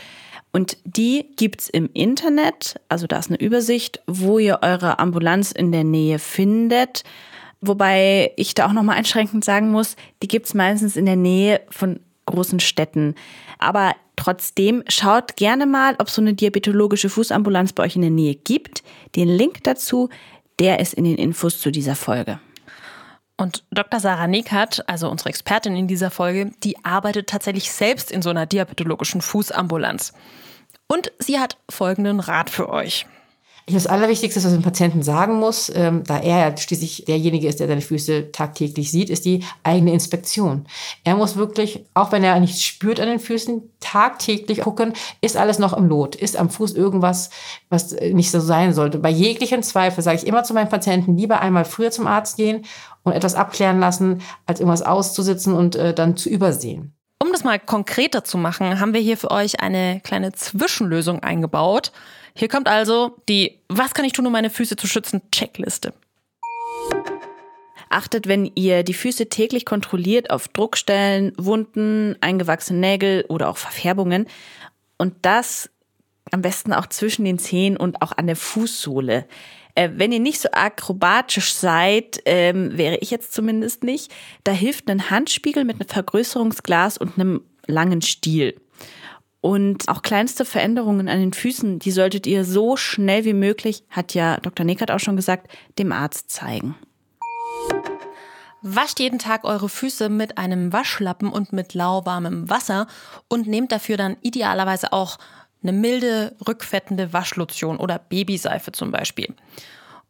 Und 0.57 0.79
die 0.85 1.27
gibt's 1.37 1.69
im 1.69 1.91
Internet, 1.93 2.81
also 2.89 3.07
da 3.07 3.19
ist 3.19 3.29
eine 3.29 3.39
Übersicht, 3.39 4.01
wo 4.07 4.39
ihr 4.39 4.61
eure 4.63 4.99
Ambulanz 4.99 5.53
in 5.53 5.71
der 5.71 5.85
Nähe 5.85 6.19
findet. 6.19 7.05
Wobei 7.61 8.33
ich 8.37 8.55
da 8.55 8.67
auch 8.67 8.73
nochmal 8.73 8.97
einschränkend 8.97 9.45
sagen 9.45 9.71
muss, 9.71 9.97
die 10.23 10.29
gibt's 10.29 10.55
meistens 10.55 10.97
in 10.97 11.05
der 11.05 11.17
Nähe 11.17 11.61
von 11.69 12.01
großen 12.25 12.61
Städten. 12.61 13.17
Aber 13.59 13.95
Trotzdem 14.17 14.83
schaut 14.89 15.37
gerne 15.37 15.67
mal, 15.67 15.95
ob 15.99 16.09
so 16.09 16.23
eine 16.23 16.33
diabetologische 16.33 17.11
Fußambulanz 17.11 17.75
bei 17.75 17.85
euch 17.85 17.97
in 17.97 18.01
der 18.01 18.11
Nähe 18.11 18.35
gibt. 18.35 18.83
Den 19.15 19.29
Link 19.29 19.63
dazu, 19.65 20.09
der 20.59 20.81
ist 20.81 20.95
in 20.95 21.05
den 21.05 21.17
Infos 21.17 21.61
zu 21.61 21.71
dieser 21.71 21.95
Folge. 21.95 22.41
Und 23.37 23.65
Dr. 23.71 24.01
Sarah 24.01 24.27
Neckert, 24.27 24.89
also 24.89 25.11
unsere 25.11 25.29
Expertin 25.29 25.77
in 25.77 25.89
dieser 25.89 26.11
Folge, 26.11 26.53
die 26.63 26.83
arbeitet 26.85 27.29
tatsächlich 27.29 27.71
selbst 27.71 28.11
in 28.11 28.23
so 28.23 28.31
einer 28.31 28.47
diabetologischen 28.47 29.21
Fußambulanz. 29.21 30.15
Und 30.87 31.13
sie 31.19 31.39
hat 31.39 31.59
folgenden 31.69 32.21
Rat 32.21 32.49
für 32.49 32.69
euch. 32.71 33.07
Das 33.69 33.89
Allerwichtigste, 33.89 34.39
was 34.39 34.45
man 34.45 34.61
dem 34.61 34.63
Patienten 34.63 35.03
sagen 35.03 35.41
muss, 35.41 35.73
ähm, 35.75 36.05
da 36.05 36.19
er 36.19 36.39
ja 36.51 36.57
schließlich 36.57 37.05
derjenige 37.07 37.49
ist, 37.49 37.59
der 37.59 37.67
seine 37.67 37.81
Füße 37.81 38.31
tagtäglich 38.31 38.93
sieht, 38.93 39.11
ist 39.11 39.25
die 39.25 39.43
eigene 39.65 39.93
Inspektion. 39.93 40.67
Er 41.03 41.17
muss 41.17 41.35
wirklich, 41.35 41.85
auch 41.93 42.13
wenn 42.13 42.23
er 42.23 42.39
nichts 42.39 42.63
spürt 42.63 43.01
an 43.01 43.09
den 43.09 43.19
Füßen, 43.19 43.69
tagtäglich 43.81 44.61
gucken, 44.61 44.93
ist 45.21 45.37
alles 45.37 45.59
noch 45.59 45.73
im 45.73 45.89
Lot? 45.89 46.15
Ist 46.15 46.37
am 46.37 46.49
Fuß 46.49 46.75
irgendwas, 46.75 47.31
was 47.69 47.91
nicht 47.91 48.31
so 48.31 48.39
sein 48.39 48.73
sollte? 48.73 49.01
Bei 49.01 49.11
jeglichen 49.11 49.65
Zweifel 49.65 50.01
sage 50.01 50.19
ich 50.19 50.29
immer 50.29 50.45
zu 50.45 50.55
meinen 50.55 50.69
Patienten, 50.69 51.17
lieber 51.17 51.41
einmal 51.41 51.65
früher 51.65 51.91
zum 51.91 52.07
Arzt 52.07 52.37
gehen 52.37 52.65
und 53.03 53.15
etwas 53.15 53.35
abklären 53.35 53.81
lassen, 53.81 54.23
als 54.47 54.61
irgendwas 54.61 54.83
auszusitzen 54.83 55.55
und 55.55 55.75
äh, 55.75 55.93
dann 55.93 56.17
zu 56.17 56.29
übersehen. 56.29 56.93
Um 57.21 57.33
das 57.33 57.43
mal 57.43 57.59
konkreter 57.59 58.23
zu 58.23 58.39
machen, 58.39 58.79
haben 58.79 58.95
wir 58.95 59.01
hier 59.01 59.17
für 59.17 59.33
euch 59.33 59.59
eine 59.59 60.01
kleine 60.05 60.33
Zwischenlösung 60.33 61.25
eingebaut. 61.25 61.91
Hier 62.37 62.49
kommt 62.49 62.69
also 62.69 63.17
die 63.29 63.59
Was 63.69 63.95
kann 63.95 64.05
ich 64.05 64.13
tun, 64.13 64.27
um 64.27 64.33
meine 64.33 64.51
Füße 64.51 64.77
zu 64.77 64.87
schützen? 64.87 65.23
Checkliste. 65.33 65.95
Achtet, 67.89 68.29
wenn 68.29 68.51
ihr 68.55 68.83
die 68.83 68.95
Füße 68.95 69.29
täglich 69.31 69.65
kontrolliert, 69.65 70.31
auf 70.31 70.49
Druckstellen, 70.49 71.33
Wunden, 71.39 72.17
eingewachsene 72.21 72.79
Nägel 72.79 73.25
oder 73.29 73.49
auch 73.49 73.57
Verfärbungen. 73.57 74.27
Und 74.99 75.15
das 75.23 75.71
am 76.31 76.43
besten 76.43 76.73
auch 76.73 76.87
zwischen 76.87 77.25
den 77.25 77.39
Zehen 77.39 77.77
und 77.77 78.03
auch 78.03 78.13
an 78.13 78.27
der 78.27 78.37
Fußsohle. 78.37 79.27
Äh, 79.75 79.91
wenn 79.95 80.13
ihr 80.13 80.21
nicht 80.21 80.41
so 80.41 80.51
akrobatisch 80.53 81.55
seid, 81.55 82.21
ähm, 82.27 82.77
wäre 82.77 82.97
ich 82.97 83.11
jetzt 83.11 83.33
zumindest 83.33 83.85
nicht, 83.85 84.13
da 84.45 84.53
hilft 84.53 84.91
ein 84.91 85.09
Handspiegel 85.09 85.65
mit 85.65 85.81
einem 85.81 85.89
Vergrößerungsglas 85.89 86.99
und 86.99 87.19
einem 87.19 87.43
langen 87.67 88.03
Stiel. 88.03 88.61
Und 89.41 89.89
auch 89.89 90.03
kleinste 90.03 90.45
Veränderungen 90.45 91.09
an 91.09 91.21
den 91.21 91.33
Füßen, 91.33 91.79
die 91.79 91.91
solltet 91.91 92.27
ihr 92.27 92.45
so 92.45 92.77
schnell 92.77 93.25
wie 93.25 93.35
möglich, 93.35 93.85
hat 93.91 94.15
ja 94.15 94.39
Dr. 94.39 94.67
Neckert 94.67 94.91
auch 94.91 94.99
schon 94.99 95.17
gesagt, 95.17 95.49
dem 95.79 95.93
Arzt 95.93 96.31
zeigen. 96.31 96.75
Wascht 98.63 98.99
jeden 98.99 99.21
Tag 99.21 99.45
eure 99.45 99.69
Füße 99.69 100.09
mit 100.09 100.39
einem 100.39 100.73
Waschlappen 100.73 101.29
und 101.29 101.53
mit 101.53 101.75
lauwarmem 101.75 102.51
Wasser 102.51 102.89
und 103.29 103.47
nehmt 103.47 103.71
dafür 103.71 103.97
dann 103.97 104.17
idealerweise 104.23 104.93
auch 104.93 105.19
eine 105.63 105.73
milde, 105.73 106.35
rückfettende 106.47 107.13
Waschlotion 107.13 107.77
oder 107.77 107.99
Babyseife 107.99 108.73
zum 108.73 108.91
Beispiel. 108.91 109.35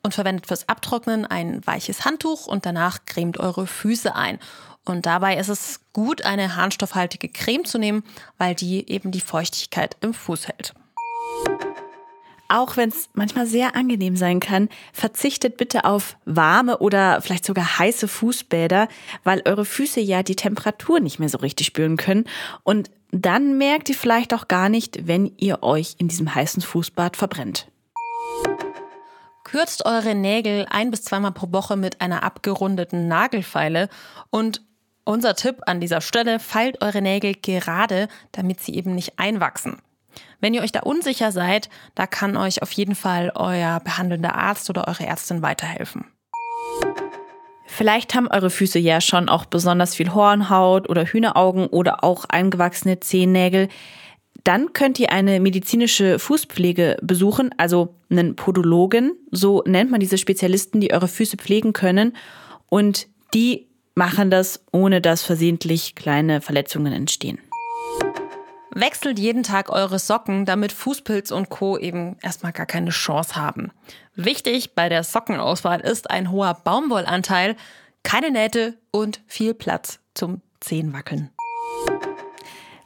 Und 0.02 0.14
verwendet 0.14 0.46
fürs 0.46 0.68
Abtrocknen 0.68 1.26
ein 1.26 1.66
weiches 1.66 2.04
Handtuch 2.04 2.46
und 2.46 2.64
danach 2.64 3.00
cremt 3.06 3.38
eure 3.38 3.66
Füße 3.66 4.14
ein. 4.14 4.38
Und 4.86 5.04
dabei 5.04 5.36
ist 5.36 5.48
es 5.48 5.80
gut, 5.92 6.24
eine 6.24 6.56
harnstoffhaltige 6.56 7.28
Creme 7.28 7.64
zu 7.64 7.76
nehmen, 7.78 8.04
weil 8.38 8.54
die 8.54 8.88
eben 8.88 9.10
die 9.10 9.20
Feuchtigkeit 9.20 9.96
im 10.00 10.14
Fuß 10.14 10.48
hält. 10.48 10.74
Auch 12.48 12.76
wenn 12.76 12.90
es 12.90 13.08
manchmal 13.12 13.46
sehr 13.46 13.74
angenehm 13.74 14.16
sein 14.16 14.38
kann, 14.38 14.68
verzichtet 14.92 15.56
bitte 15.56 15.84
auf 15.84 16.16
warme 16.24 16.78
oder 16.78 17.20
vielleicht 17.20 17.44
sogar 17.44 17.80
heiße 17.80 18.06
Fußbäder, 18.06 18.86
weil 19.24 19.42
eure 19.44 19.64
Füße 19.64 20.00
ja 20.00 20.22
die 20.22 20.36
Temperatur 20.36 21.00
nicht 21.00 21.18
mehr 21.18 21.28
so 21.28 21.38
richtig 21.38 21.66
spüren 21.66 21.96
können. 21.96 22.24
Und 22.62 22.90
dann 23.10 23.58
merkt 23.58 23.88
ihr 23.88 23.96
vielleicht 23.96 24.32
auch 24.32 24.46
gar 24.46 24.68
nicht, 24.68 25.08
wenn 25.08 25.32
ihr 25.38 25.64
euch 25.64 25.96
in 25.98 26.06
diesem 26.06 26.32
heißen 26.32 26.62
Fußbad 26.62 27.16
verbrennt. 27.16 27.66
Kürzt 29.42 29.84
eure 29.84 30.14
Nägel 30.14 30.66
ein 30.70 30.92
bis 30.92 31.02
zweimal 31.02 31.32
pro 31.32 31.50
Woche 31.52 31.76
mit 31.76 32.00
einer 32.00 32.22
abgerundeten 32.22 33.08
Nagelfeile 33.08 33.88
und 34.30 34.60
unser 35.06 35.34
Tipp 35.34 35.60
an 35.66 35.80
dieser 35.80 36.00
Stelle, 36.00 36.38
feilt 36.38 36.82
eure 36.82 37.00
Nägel 37.00 37.34
gerade, 37.34 38.08
damit 38.32 38.60
sie 38.60 38.74
eben 38.74 38.94
nicht 38.94 39.18
einwachsen. 39.18 39.78
Wenn 40.40 40.52
ihr 40.52 40.62
euch 40.62 40.72
da 40.72 40.80
unsicher 40.80 41.32
seid, 41.32 41.70
da 41.94 42.06
kann 42.06 42.36
euch 42.36 42.62
auf 42.62 42.72
jeden 42.72 42.94
Fall 42.94 43.32
euer 43.34 43.80
behandelnder 43.80 44.34
Arzt 44.34 44.68
oder 44.68 44.86
eure 44.88 45.06
Ärztin 45.06 45.42
weiterhelfen. 45.42 46.04
Vielleicht 47.66 48.14
haben 48.14 48.28
eure 48.28 48.50
Füße 48.50 48.78
ja 48.78 49.00
schon 49.00 49.28
auch 49.28 49.44
besonders 49.44 49.94
viel 49.94 50.14
Hornhaut 50.14 50.88
oder 50.88 51.04
Hühneraugen 51.04 51.66
oder 51.66 52.04
auch 52.04 52.24
eingewachsene 52.26 53.00
Zehennägel. 53.00 53.68
Dann 54.44 54.72
könnt 54.72 54.98
ihr 55.00 55.10
eine 55.10 55.40
medizinische 55.40 56.18
Fußpflege 56.18 56.96
besuchen, 57.02 57.50
also 57.58 57.94
einen 58.08 58.36
Podologen, 58.36 59.12
so 59.30 59.62
nennt 59.66 59.90
man 59.90 60.00
diese 60.00 60.18
Spezialisten, 60.18 60.80
die 60.80 60.92
eure 60.92 61.08
Füße 61.08 61.36
pflegen 61.36 61.72
können. 61.72 62.16
Und 62.68 63.08
die 63.34 63.66
machen 63.96 64.30
das, 64.30 64.62
ohne 64.70 65.00
dass 65.00 65.22
versehentlich 65.22 65.96
kleine 65.96 66.40
Verletzungen 66.40 66.92
entstehen. 66.92 67.40
Wechselt 68.70 69.18
jeden 69.18 69.42
Tag 69.42 69.70
eure 69.70 69.98
Socken, 69.98 70.44
damit 70.44 70.70
Fußpilz 70.70 71.30
und 71.30 71.48
Co. 71.48 71.78
eben 71.78 72.18
erstmal 72.20 72.52
gar 72.52 72.66
keine 72.66 72.90
Chance 72.90 73.34
haben. 73.34 73.72
Wichtig 74.14 74.74
bei 74.74 74.90
der 74.90 75.02
Sockenauswahl 75.02 75.80
ist 75.80 76.10
ein 76.10 76.30
hoher 76.30 76.54
Baumwollanteil, 76.62 77.56
keine 78.02 78.30
Nähte 78.30 78.78
und 78.90 79.22
viel 79.26 79.54
Platz 79.54 79.98
zum 80.12 80.42
Zehenwackeln. 80.60 81.30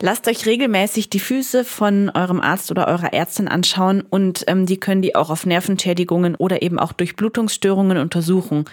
Lasst 0.02 0.26
euch 0.28 0.46
regelmäßig 0.46 1.10
die 1.10 1.20
Füße 1.20 1.62
von 1.62 2.08
eurem 2.08 2.40
Arzt 2.40 2.70
oder 2.70 2.88
eurer 2.88 3.12
Ärztin 3.12 3.48
anschauen 3.48 4.00
und 4.00 4.44
ähm, 4.46 4.64
die 4.64 4.80
können 4.80 5.02
die 5.02 5.14
auch 5.14 5.28
auf 5.28 5.44
Nervenschädigungen 5.44 6.36
oder 6.36 6.62
eben 6.62 6.78
auch 6.78 6.92
durch 6.94 7.16
Blutungsstörungen 7.16 7.98
untersuchen. 7.98 8.64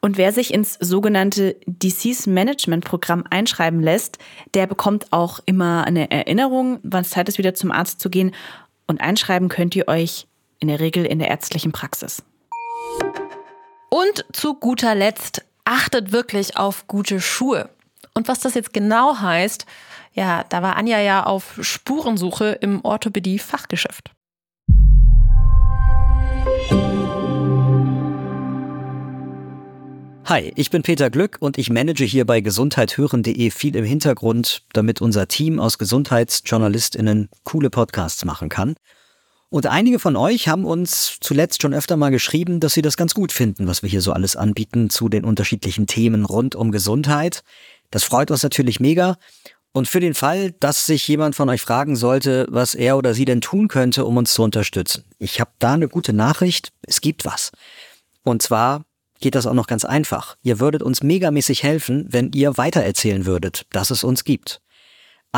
Und 0.00 0.16
wer 0.16 0.30
sich 0.30 0.54
ins 0.54 0.74
sogenannte 0.74 1.56
Disease 1.66 2.30
Management 2.30 2.84
Programm 2.84 3.24
einschreiben 3.28 3.80
lässt, 3.80 4.18
der 4.54 4.68
bekommt 4.68 5.12
auch 5.12 5.40
immer 5.46 5.84
eine 5.84 6.12
Erinnerung, 6.12 6.78
wann 6.84 7.02
es 7.02 7.10
Zeit 7.10 7.28
ist, 7.28 7.38
wieder 7.38 7.54
zum 7.54 7.72
Arzt 7.72 8.00
zu 8.00 8.08
gehen. 8.08 8.32
Und 8.86 9.00
einschreiben 9.00 9.48
könnt 9.48 9.74
ihr 9.74 9.88
euch 9.88 10.28
in 10.60 10.68
der 10.68 10.78
Regel 10.78 11.04
in 11.04 11.18
der 11.18 11.28
ärztlichen 11.28 11.72
Praxis. 11.72 12.22
Und 13.88 14.24
zu 14.32 14.54
guter 14.54 14.94
Letzt, 14.94 15.44
achtet 15.64 16.12
wirklich 16.12 16.56
auf 16.56 16.86
gute 16.86 17.20
Schuhe. 17.20 17.68
Und 18.14 18.28
was 18.28 18.38
das 18.38 18.54
jetzt 18.54 18.72
genau 18.72 19.18
heißt, 19.18 19.66
ja, 20.18 20.44
da 20.48 20.62
war 20.62 20.76
Anja 20.76 20.98
ja 20.98 21.24
auf 21.24 21.58
Spurensuche 21.60 22.58
im 22.60 22.84
Orthopädie-Fachgeschäft. 22.84 24.10
Hi, 30.24 30.52
ich 30.56 30.70
bin 30.70 30.82
Peter 30.82 31.08
Glück 31.08 31.38
und 31.40 31.56
ich 31.56 31.70
manage 31.70 32.04
hier 32.04 32.26
bei 32.26 32.42
gesundheithören.de 32.42 33.50
viel 33.50 33.76
im 33.76 33.84
Hintergrund, 33.84 34.64
damit 34.74 35.00
unser 35.00 35.28
Team 35.28 35.58
aus 35.58 35.78
Gesundheitsjournalistinnen 35.78 37.30
coole 37.44 37.70
Podcasts 37.70 38.24
machen 38.26 38.50
kann. 38.50 38.74
Und 39.50 39.66
einige 39.66 39.98
von 39.98 40.16
euch 40.16 40.48
haben 40.48 40.66
uns 40.66 41.16
zuletzt 41.20 41.62
schon 41.62 41.72
öfter 41.72 41.96
mal 41.96 42.10
geschrieben, 42.10 42.60
dass 42.60 42.74
sie 42.74 42.82
das 42.82 42.98
ganz 42.98 43.14
gut 43.14 43.32
finden, 43.32 43.66
was 43.66 43.82
wir 43.82 43.88
hier 43.88 44.02
so 44.02 44.12
alles 44.12 44.36
anbieten 44.36 44.90
zu 44.90 45.08
den 45.08 45.24
unterschiedlichen 45.24 45.86
Themen 45.86 46.26
rund 46.26 46.54
um 46.54 46.72
Gesundheit. 46.72 47.42
Das 47.90 48.04
freut 48.04 48.30
uns 48.30 48.42
natürlich 48.42 48.80
mega. 48.80 49.16
Und 49.72 49.86
für 49.86 50.00
den 50.00 50.14
Fall, 50.14 50.52
dass 50.52 50.86
sich 50.86 51.06
jemand 51.06 51.36
von 51.36 51.48
euch 51.48 51.60
fragen 51.60 51.94
sollte, 51.94 52.46
was 52.48 52.74
er 52.74 52.96
oder 52.96 53.14
sie 53.14 53.24
denn 53.24 53.40
tun 53.40 53.68
könnte, 53.68 54.04
um 54.04 54.16
uns 54.16 54.32
zu 54.32 54.42
unterstützen. 54.42 55.04
Ich 55.18 55.40
habe 55.40 55.50
da 55.58 55.74
eine 55.74 55.88
gute 55.88 56.12
Nachricht. 56.12 56.72
Es 56.82 57.00
gibt 57.00 57.24
was. 57.24 57.52
Und 58.24 58.42
zwar 58.42 58.84
geht 59.20 59.34
das 59.34 59.46
auch 59.46 59.54
noch 59.54 59.66
ganz 59.66 59.84
einfach. 59.84 60.36
Ihr 60.42 60.60
würdet 60.60 60.82
uns 60.82 61.02
megamäßig 61.02 61.62
helfen, 61.62 62.06
wenn 62.08 62.32
ihr 62.32 62.56
weitererzählen 62.56 63.26
würdet, 63.26 63.66
dass 63.70 63.90
es 63.90 64.04
uns 64.04 64.24
gibt. 64.24 64.60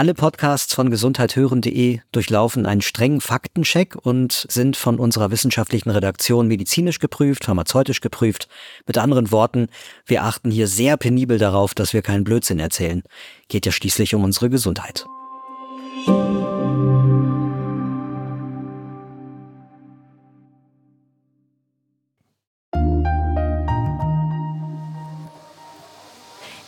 Alle 0.01 0.15
Podcasts 0.15 0.73
von 0.73 0.89
gesundheithören.de 0.89 2.01
durchlaufen 2.11 2.65
einen 2.65 2.81
strengen 2.81 3.21
Faktencheck 3.21 3.97
und 3.97 4.47
sind 4.49 4.79
von 4.79 4.99
unserer 4.99 5.31
wissenschaftlichen 5.31 5.91
Redaktion 5.91 6.49
medizinisch 6.49 7.01
geprüft, 7.01 7.45
pharmazeutisch 7.45 8.01
geprüft. 8.01 8.49
Mit 8.87 8.97
anderen 8.97 9.31
Worten, 9.31 9.69
wir 10.07 10.25
achten 10.25 10.51
hier 10.51 10.69
sehr 10.69 10.97
penibel 10.97 11.37
darauf, 11.37 11.75
dass 11.75 11.93
wir 11.93 12.01
keinen 12.01 12.25
Blödsinn 12.25 12.61
erzählen. 12.61 13.03
Geht 13.49 13.67
ja 13.67 13.73
schließlich 13.73 14.15
um 14.15 14.25
unsere 14.25 14.49
Gesundheit. 14.49 15.05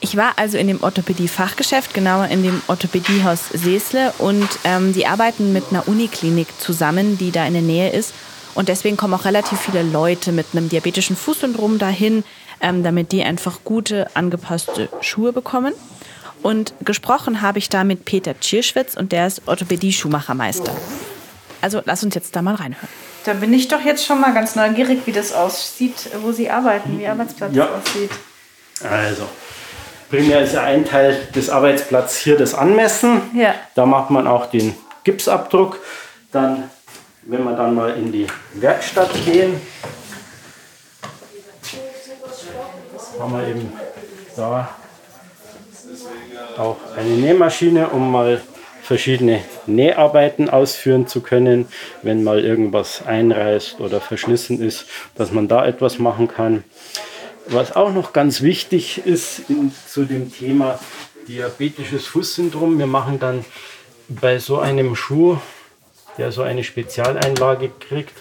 Ich 0.04 0.16
war 0.16 0.32
also 0.36 0.58
in 0.58 0.66
dem 0.66 0.82
Orthopädie-Fachgeschäft, 0.82 1.94
genauer 1.94 2.26
in 2.26 2.42
dem 2.42 2.60
Orthopädiehaus 2.66 3.48
Seesle 3.52 4.12
und 4.18 4.48
ähm, 4.64 4.92
die 4.92 5.06
arbeiten 5.06 5.52
mit 5.52 5.64
einer 5.70 5.86
Uniklinik 5.86 6.48
zusammen, 6.58 7.16
die 7.18 7.30
da 7.30 7.46
in 7.46 7.52
der 7.52 7.62
Nähe 7.62 7.90
ist. 7.90 8.12
Und 8.54 8.68
deswegen 8.68 8.96
kommen 8.96 9.14
auch 9.14 9.24
relativ 9.24 9.60
viele 9.60 9.84
Leute 9.84 10.32
mit 10.32 10.46
einem 10.52 10.68
diabetischen 10.68 11.14
Fußsyndrom 11.14 11.78
dahin, 11.78 12.24
ähm, 12.60 12.82
damit 12.82 13.12
die 13.12 13.22
einfach 13.22 13.60
gute, 13.62 14.08
angepasste 14.14 14.88
Schuhe 15.02 15.32
bekommen. 15.32 15.72
Und 16.42 16.74
gesprochen 16.84 17.40
habe 17.40 17.60
ich 17.60 17.68
da 17.68 17.84
mit 17.84 18.04
Peter 18.04 18.38
Tschirschwitz 18.38 18.96
und 18.96 19.12
der 19.12 19.28
ist 19.28 19.42
Orthopädie-Schuhmachermeister. 19.46 20.74
Also 21.60 21.80
lass 21.84 22.02
uns 22.02 22.16
jetzt 22.16 22.34
da 22.34 22.42
mal 22.42 22.56
reinhören. 22.56 22.88
Da 23.24 23.34
bin 23.34 23.54
ich 23.54 23.68
doch 23.68 23.80
jetzt 23.84 24.04
schon 24.04 24.20
mal 24.20 24.34
ganz 24.34 24.56
neugierig, 24.56 25.02
wie 25.06 25.12
das 25.12 25.32
aussieht, 25.32 26.10
wo 26.22 26.32
Sie 26.32 26.50
arbeiten, 26.50 26.98
wie 26.98 27.04
Ihr 27.04 27.12
Arbeitsplatz 27.12 27.54
Ja. 27.54 27.68
aussieht. 27.68 28.10
Also, 28.82 29.28
primär 30.12 30.42
ist 30.42 30.52
ja 30.52 30.64
ein 30.64 30.84
Teil 30.84 31.16
des 31.34 31.48
Arbeitsplatzes 31.48 32.18
hier 32.18 32.36
das 32.36 32.52
Anmessen. 32.52 33.22
Ja. 33.34 33.54
Da 33.74 33.86
macht 33.86 34.10
man 34.10 34.26
auch 34.26 34.44
den 34.44 34.74
Gipsabdruck. 35.04 35.78
Dann, 36.30 36.64
wenn 37.22 37.42
wir 37.42 37.56
dann 37.56 37.74
mal 37.74 37.96
in 37.96 38.12
die 38.12 38.26
Werkstatt 38.52 39.10
gehen, 39.24 39.58
haben 43.18 43.32
wir 43.32 43.48
eben 43.48 43.72
da 44.36 44.68
auch 46.58 46.76
eine 46.94 47.08
Nähmaschine, 47.08 47.88
um 47.88 48.12
mal 48.12 48.42
verschiedene 48.82 49.40
Näharbeiten 49.66 50.50
ausführen 50.50 51.06
zu 51.06 51.22
können, 51.22 51.68
wenn 52.02 52.22
mal 52.22 52.44
irgendwas 52.44 53.06
einreißt 53.06 53.80
oder 53.80 54.02
verschlissen 54.02 54.60
ist, 54.60 54.84
dass 55.14 55.32
man 55.32 55.48
da 55.48 55.64
etwas 55.64 55.98
machen 55.98 56.28
kann. 56.28 56.64
Was 57.48 57.74
auch 57.74 57.92
noch 57.92 58.12
ganz 58.12 58.42
wichtig 58.42 59.04
ist 59.04 59.50
in, 59.50 59.72
zu 59.88 60.04
dem 60.04 60.32
Thema 60.32 60.78
diabetisches 61.28 62.06
Fußsyndrom, 62.06 62.78
wir 62.78 62.86
machen 62.86 63.18
dann 63.18 63.44
bei 64.08 64.38
so 64.38 64.58
einem 64.58 64.94
Schuh, 64.96 65.38
der 66.18 66.32
so 66.32 66.42
eine 66.42 66.64
Spezialeinlage 66.64 67.70
kriegt, 67.80 68.14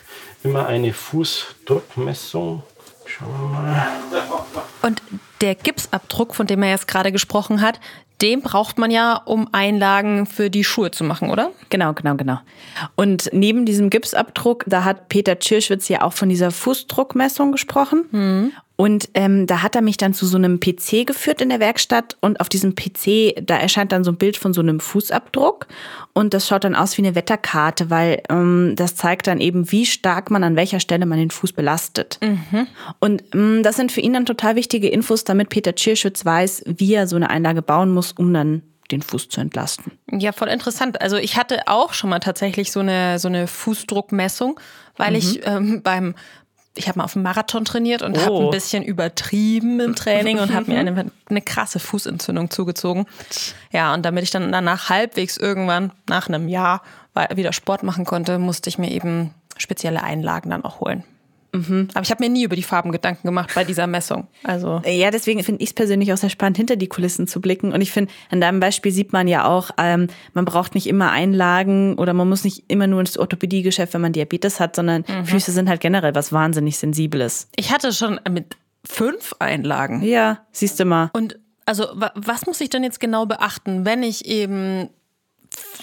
immer 0.44 0.68
eine 0.68 0.94
Fußdruckmessung. 0.94 2.64
Schauen 3.06 3.30
wir 3.30 3.48
mal. 3.48 3.88
Und 4.82 5.02
der 5.42 5.56
Gipsabdruck, 5.56 6.36
von 6.36 6.48
dem 6.48 6.64
er 6.64 6.70
jetzt 6.70 6.88
gerade 6.88 7.12
gesprochen 7.12 7.62
hat, 7.62 7.80
den 8.22 8.42
braucht 8.42 8.78
man 8.78 8.92
ja, 8.92 9.16
um 9.16 9.50
Einlagen 9.52 10.28
für 10.28 10.52
die 10.52 10.64
Schuhe 10.64 10.92
zu 10.92 11.04
machen, 11.04 11.32
oder? 11.32 11.52
Genau, 11.70 11.94
genau, 11.94 12.16
genau. 12.16 12.40
Und 12.96 13.30
neben 13.34 13.66
diesem 13.66 13.90
Gipsabdruck, 13.90 14.64
da 14.68 14.84
hat 14.84 15.10
Peter 15.10 15.40
Tschirschwitz 15.40 15.88
ja 15.90 16.04
auch 16.04 16.14
von 16.14 16.30
dieser 16.30 16.52
Fußdruckmessung 16.52 17.52
gesprochen. 17.52 18.54
Und 18.82 19.10
ähm, 19.14 19.46
da 19.46 19.62
hat 19.62 19.76
er 19.76 19.84
mich 19.84 19.98
dann 19.98 20.16
zu 20.16 20.26
so 20.26 20.38
einem 20.38 20.60
PC 20.60 21.06
geführt 21.06 21.40
in 21.40 21.50
der 21.50 21.60
Werkstatt 21.60 22.18
und 22.20 22.40
auf 22.40 22.50
diesem 22.50 22.74
PC, 22.74 23.36
da 23.46 23.56
erscheint 23.56 23.92
dann 23.92 24.04
so 24.04 24.12
ein 24.12 24.18
Bild 24.18 24.38
von 24.38 24.56
so 24.56 24.62
einem 24.62 24.80
Fußabdruck 24.80 25.68
und 26.14 26.34
das 26.34 26.48
schaut 26.48 26.64
dann 26.64 26.74
aus 26.74 26.98
wie 26.98 27.04
eine 27.04 27.14
Wetterkarte, 27.14 27.92
weil 27.92 28.24
ähm, 28.28 28.74
das 28.76 28.96
zeigt 28.96 29.28
dann 29.28 29.40
eben, 29.40 29.72
wie 29.72 29.86
stark 29.86 30.32
man 30.32 30.44
an 30.44 30.56
welcher 30.56 30.80
Stelle 30.80 31.06
man 31.06 31.20
den 31.20 31.30
Fuß 31.30 31.54
belastet. 31.54 32.18
Und 33.00 33.24
ähm, 33.36 33.62
das 33.62 33.76
sind 33.76 33.92
für 33.92 34.02
ihn 34.02 34.14
dann 34.14 34.26
total 34.26 34.56
wichtige 34.56 34.90
Infos, 34.90 35.26
damit 35.26 35.50
Peter 35.50 35.76
Tschirschwitz 35.76 36.26
weiß, 36.26 36.64
wie 36.66 36.96
er 36.96 37.06
so 37.06 37.18
eine 37.18 37.30
Einlage 37.30 37.62
bauen 37.62 37.92
muss, 37.92 38.14
um 38.14 38.34
dann 38.34 38.64
den 38.90 39.04
Fuß 39.04 39.30
zu 39.30 39.42
entlasten. 39.42 39.92
Ja, 40.12 40.32
voll 40.32 40.48
interessant. 40.48 41.02
Also 41.02 41.18
ich 41.18 41.38
hatte 41.38 41.68
auch 41.68 41.94
schon 41.94 42.10
mal 42.10 42.20
tatsächlich 42.20 42.72
so 42.72 42.80
eine, 42.80 43.20
so 43.20 43.28
eine 43.28 43.46
Fußdruckmessung, 43.46 44.60
weil 44.98 45.16
ich 45.16 45.46
ähm, 45.46 45.82
beim 45.84 46.16
ich 46.76 46.88
habe 46.88 47.00
mal 47.00 47.04
auf 47.06 47.14
dem 47.14 47.24
Marathon 47.24 47.66
trainiert 47.66 48.02
und 48.02 48.18
habe 48.18 48.32
Oh. 48.32 48.46
ein 48.46 48.52
bisschen 48.52 48.84
übertrieben 48.84 49.80
im 49.80 49.96
Training 49.96 50.40
und 50.40 50.54
habe 50.54 50.72
mir 50.72 50.80
eine, 50.80 51.12
eine 51.30 51.42
krasse 51.42 51.80
Fußentzündung 51.80 52.50
zugezogen. 52.50 53.06
Ja, 53.72 53.94
und 53.94 54.04
damit 54.06 54.24
ich 54.24 54.32
dann 54.32 54.52
danach 54.52 54.90
halbwegs 54.90 55.38
irgendwann 55.38 55.92
nach 56.08 56.28
einem 56.28 56.48
Jahr 56.48 56.82
wieder 57.36 57.52
Sport 57.52 57.84
machen 57.84 58.06
konnte, 58.06 58.40
musste 58.40 58.70
ich 58.70 58.78
mir 58.78 58.90
eben 58.92 59.34
spezielle 59.58 60.02
Einlagen 60.02 60.50
dann 60.50 60.64
auch 60.64 60.80
holen. 60.80 61.04
Aber 61.54 62.02
ich 62.02 62.12
habe 62.12 62.24
mir 62.24 62.30
nie 62.30 62.44
über 62.44 62.56
die 62.56 62.64
Farben 62.64 62.92
Gedanken 62.94 63.28
gemacht 63.28 63.52
bei 63.54 63.64
dieser 63.66 63.86
Messung. 63.86 64.28
Also 64.44 64.82
Ja, 64.86 65.12
deswegen 65.12 65.44
finde 65.44 65.62
ich 65.64 65.70
es 65.72 65.74
persönlich 65.74 66.14
auch 66.14 66.18
sehr 66.18 66.30
spannend, 66.30 66.56
hinter 66.58 66.78
die 66.78 66.88
Kulissen 66.88 67.28
zu 67.28 67.42
blicken. 67.42 67.74
Und 67.74 67.82
ich 67.82 67.92
finde, 67.92 68.12
an 68.30 68.40
deinem 68.40 68.60
Beispiel 68.62 68.92
sieht 68.94 69.12
man 69.12 69.28
ja 69.28 69.46
auch, 69.46 69.72
ähm, 69.78 70.08
man 70.34 70.46
braucht 70.46 70.76
nicht 70.76 70.88
immer 70.88 71.12
Einlagen 71.12 71.96
oder 71.96 72.14
man 72.14 72.30
muss 72.30 72.46
nicht 72.46 72.64
immer 72.70 72.88
nur 72.88 73.02
ins 73.02 73.18
Orthopädiegeschäft, 73.18 73.94
wenn 73.94 74.02
man 74.02 74.14
Diabetes 74.14 74.60
hat, 74.62 74.76
sondern 74.78 75.04
Füße 75.26 75.52
sind 75.52 75.68
halt 75.68 75.82
generell 75.82 76.16
was 76.16 76.32
wahnsinnig 76.32 76.78
Sensibles. 76.78 77.50
ich 77.58 77.72
hatte 77.72 77.92
schon 77.92 78.20
mit 78.30 78.56
fünf 78.86 79.36
Einlagen. 79.40 80.02
Ja, 80.04 80.46
siehst 80.54 80.80
du 80.80 80.86
mal. 80.86 81.10
Und 81.14 81.38
also, 81.66 81.88
wa- 81.94 82.12
was 82.16 82.46
muss 82.48 82.60
ich 82.62 82.70
denn 82.70 82.84
jetzt 82.84 83.00
genau 83.00 83.26
beachten, 83.26 83.86
wenn 83.86 84.02
ich 84.04 84.26
eben, 84.26 84.90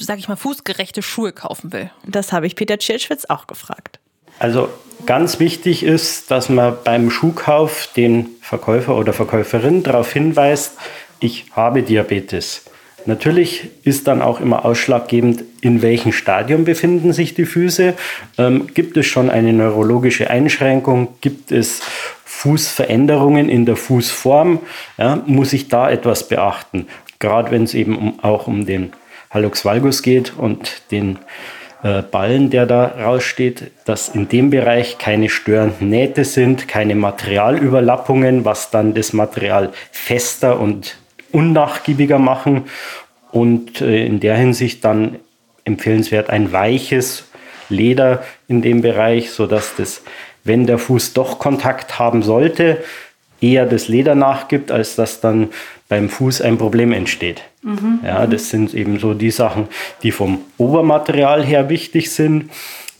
sag 0.01 0.19
ich 0.19 0.29
mal, 0.29 0.37
fußgerechte 0.37 1.03
Schuhe 1.03 1.33
kaufen 1.33 1.73
will? 1.73 1.91
Das 2.07 2.33
habe 2.33 2.47
ich 2.47 2.57
Peter 2.57 2.79
Tschirschwitz 2.79 3.27
auch 3.27 3.47
gefragt. 3.47 4.01
Also 4.38 4.68
ganz 5.07 5.40
wichtig 5.40 5.83
ist, 5.83 6.30
dass 6.30 6.49
man 6.49 6.76
beim 6.85 7.11
Schuhkauf 7.11 7.88
den 7.97 8.30
Verkäufer 8.40 8.97
oder 8.97 9.12
Verkäuferin 9.12 9.83
darauf 9.83 10.12
hinweist, 10.12 10.77
ich 11.20 11.46
habe 11.53 11.83
Diabetes. 11.83 12.64
Natürlich 13.07 13.70
ist 13.85 14.07
dann 14.07 14.20
auch 14.20 14.40
immer 14.40 14.64
ausschlaggebend, 14.64 15.42
in 15.61 15.83
welchem 15.83 16.12
Stadium 16.12 16.64
befinden 16.64 17.12
sich 17.12 17.35
die 17.35 17.46
Füße. 17.46 17.94
Ähm, 18.37 18.66
gibt 18.74 18.96
es 18.96 19.07
schon 19.07 19.31
eine 19.31 19.53
neurologische 19.53 20.31
Einschränkung? 20.31 21.09
Gibt 21.20 21.51
es 21.51 21.81
Fußveränderungen 22.24 23.48
in 23.48 23.64
der 23.66 23.77
Fußform? 23.77 24.61
Ja, 24.98 25.22
muss 25.27 25.53
ich 25.53 25.68
da 25.68 25.90
etwas 25.90 26.29
beachten? 26.29 26.87
Gerade 27.18 27.51
wenn 27.51 27.64
es 27.64 27.74
eben 27.74 28.20
auch 28.20 28.46
um 28.46 28.66
den 28.66 28.92
Hallux 29.31 29.64
valgus 29.64 30.03
geht 30.03 30.35
und 30.37 30.83
den 30.90 31.18
äh, 31.83 32.03
Ballen, 32.03 32.51
der 32.51 32.67
da 32.67 32.87
raussteht, 32.87 33.71
dass 33.85 34.09
in 34.09 34.29
dem 34.29 34.51
Bereich 34.51 34.99
keine 34.99 35.29
störenden 35.29 35.88
Nähte 35.88 36.25
sind, 36.25 36.67
keine 36.67 36.95
Materialüberlappungen, 36.95 38.45
was 38.45 38.71
dann 38.71 38.95
das 38.95 39.12
Material 39.12 39.71
fester 39.93 40.59
und 40.59 40.97
unnachgiebiger 41.31 42.19
machen 42.19 42.64
und 43.31 43.81
äh, 43.81 44.05
in 44.07 44.21
der 44.21 44.37
Hinsicht 44.37 44.85
dann 44.85 45.17
empfehlenswert 45.64 46.31
ein 46.31 46.53
weiches 46.53 47.29
Leder 47.69 48.25
in 48.49 48.62
dem 48.62 48.81
Bereich, 48.81 49.31
sodass 49.31 49.77
das, 49.77 50.03
wenn 50.45 50.67
der 50.67 50.79
Fuß 50.79 51.12
doch 51.12 51.38
Kontakt 51.38 51.99
haben 51.99 52.23
sollte, 52.23 52.83
eher 53.40 53.66
das 53.66 53.88
Leder 53.88 54.14
nachgibt, 54.14 54.70
als 54.70 54.96
dass 54.96 55.20
dann 55.20 55.48
beim 55.88 56.09
Fuß 56.09 56.42
ein 56.42 56.59
Problem 56.59 56.92
entsteht. 56.92 57.42
Ja, 58.05 58.27
das 58.27 58.51
sind 58.51 58.74
eben 58.74 58.98
so 58.98 59.14
die 59.14 59.31
Sachen, 59.31 59.68
die 60.03 60.12
vom 60.12 60.40
Obermaterial 60.59 61.44
her 61.44 61.68
wichtig 61.68 62.11
sind. 62.11 62.51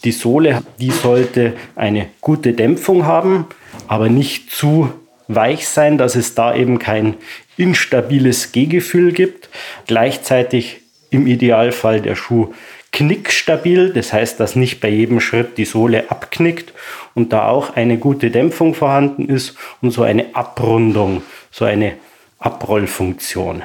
Die 0.05 0.13
Sohle, 0.13 0.63
die 0.79 0.91
sollte 0.91 1.55
eine 1.75 2.07
gute 2.21 2.53
Dämpfung 2.53 3.05
haben, 3.05 3.47
aber 3.89 4.09
nicht 4.09 4.51
zu 4.51 4.93
weich 5.27 5.69
sein, 5.69 5.99
dass 5.99 6.17
es 6.17 6.35
da 6.35 6.55
eben 6.55 6.79
kein 6.79 7.15
instabiles 7.57 8.53
Gehgefühl 8.53 9.13
gibt. 9.13 9.49
Gleichzeitig 9.87 10.81
im 11.11 11.27
Idealfall 11.27 12.01
der 12.01 12.15
Schuh 12.15 12.53
knickstabil, 12.99 13.93
das 13.93 14.13
heißt, 14.13 14.41
dass 14.41 14.57
nicht 14.57 14.81
bei 14.81 14.89
jedem 14.89 15.21
Schritt 15.21 15.57
die 15.57 15.65
Sohle 15.65 16.11
abknickt 16.11 16.73
und 17.15 17.33
da 17.33 17.49
auch 17.49 17.77
eine 17.77 17.97
gute 17.97 18.33
Dämpfung 18.33 18.75
vorhanden 18.75 19.29
ist 19.29 19.55
und 19.81 19.93
so 19.93 20.03
eine 20.03 20.35
Abrundung, 20.35 21.23
so 21.53 21.65
eine 21.65 21.95
Abrollfunktion. 22.41 23.63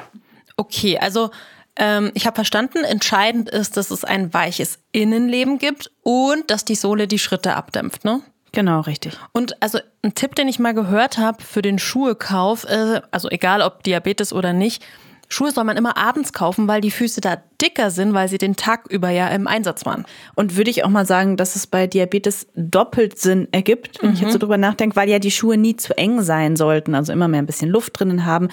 Okay, 0.55 0.99
also 0.99 1.31
ähm, 1.75 2.11
ich 2.13 2.27
habe 2.27 2.35
verstanden, 2.35 2.83
entscheidend 2.83 3.49
ist, 3.49 3.75
dass 3.75 3.89
es 3.89 4.03
ein 4.03 4.35
weiches 4.35 4.77
Innenleben 4.91 5.57
gibt 5.57 5.89
und 6.03 6.51
dass 6.51 6.63
die 6.63 6.75
Sohle 6.75 7.07
die 7.07 7.17
Schritte 7.17 7.55
abdämpft, 7.55 8.05
ne? 8.05 8.21
Genau, 8.51 8.81
richtig. 8.81 9.17
Und 9.31 9.59
also 9.63 9.79
ein 10.03 10.13
Tipp, 10.13 10.35
den 10.35 10.47
ich 10.47 10.59
mal 10.59 10.75
gehört 10.75 11.17
habe 11.17 11.41
für 11.41 11.63
den 11.63 11.79
Schuhekauf, 11.79 12.65
äh, 12.65 13.01
also 13.09 13.31
egal 13.31 13.63
ob 13.63 13.81
Diabetes 13.81 14.31
oder 14.31 14.53
nicht, 14.53 14.83
Schuhe 15.29 15.51
soll 15.51 15.63
man 15.63 15.77
immer 15.77 15.97
abends 15.97 16.33
kaufen, 16.33 16.67
weil 16.67 16.81
die 16.81 16.91
Füße 16.91 17.21
da 17.21 17.37
dicker 17.61 17.91
sind, 17.91 18.13
weil 18.13 18.27
sie 18.27 18.37
den 18.37 18.55
Tag 18.55 18.87
über 18.89 19.09
ja 19.09 19.27
im 19.29 19.47
Einsatz 19.47 19.85
waren. 19.85 20.05
Und 20.35 20.57
würde 20.57 20.69
ich 20.69 20.83
auch 20.83 20.89
mal 20.89 21.05
sagen, 21.05 21.37
dass 21.37 21.55
es 21.55 21.65
bei 21.65 21.87
Diabetes 21.87 22.47
doppelt 22.55 23.17
Sinn 23.17 23.47
ergibt, 23.51 24.01
wenn 24.01 24.13
ich 24.13 24.21
jetzt 24.21 24.33
so 24.33 24.39
drüber 24.39 24.57
nachdenke, 24.57 24.95
weil 24.95 25.09
ja 25.09 25.19
die 25.19 25.31
Schuhe 25.31 25.57
nie 25.57 25.75
zu 25.75 25.97
eng 25.97 26.21
sein 26.21 26.55
sollten, 26.55 26.93
also 26.93 27.11
immer 27.11 27.27
mehr 27.27 27.41
ein 27.41 27.47
bisschen 27.47 27.69
Luft 27.69 27.99
drinnen 27.99 28.25
haben. 28.25 28.49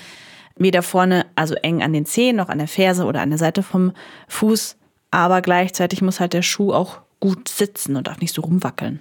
Weder 0.57 0.83
vorne, 0.83 1.27
also 1.37 1.55
eng 1.55 1.83
an 1.83 1.93
den 1.93 2.07
Zehen, 2.07 2.37
noch 2.37 2.49
an 2.49 2.59
der 2.59 2.69
Ferse 2.69 3.05
oder 3.05 3.21
an 3.21 3.31
der 3.31 3.39
Seite 3.39 3.63
vom 3.63 3.93
Fuß. 4.29 4.77
Aber 5.11 5.43
gleichzeitig 5.43 6.03
muss 6.03 6.21
halt 6.21 6.33
der 6.33 6.43
Schuh 6.43 6.73
auch 6.73 6.99
gut 7.19 7.49
sitzen 7.49 7.97
und 7.97 8.07
darf 8.07 8.21
nicht 8.21 8.35
so 8.35 8.43
rumwackeln. 8.43 9.01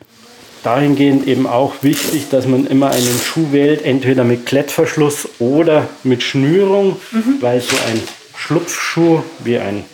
Dahingehend 0.64 1.28
eben 1.28 1.48
auch 1.48 1.76
wichtig, 1.82 2.30
dass 2.30 2.46
man 2.46 2.68
immer 2.68 2.92
einen 2.92 3.20
Schuh 3.24 3.52
wählt, 3.52 3.84
entweder 3.86 4.24
mit 4.24 4.46
Klettverschluss 4.46 5.30
oder 5.40 5.88
mit 6.04 6.22
Schnürung, 6.22 6.98
weil 7.40 7.62
so 7.62 7.76
ein 7.88 8.02
Schlupfschuh 8.36 9.22
wie 9.44 9.58
ein 9.58 9.86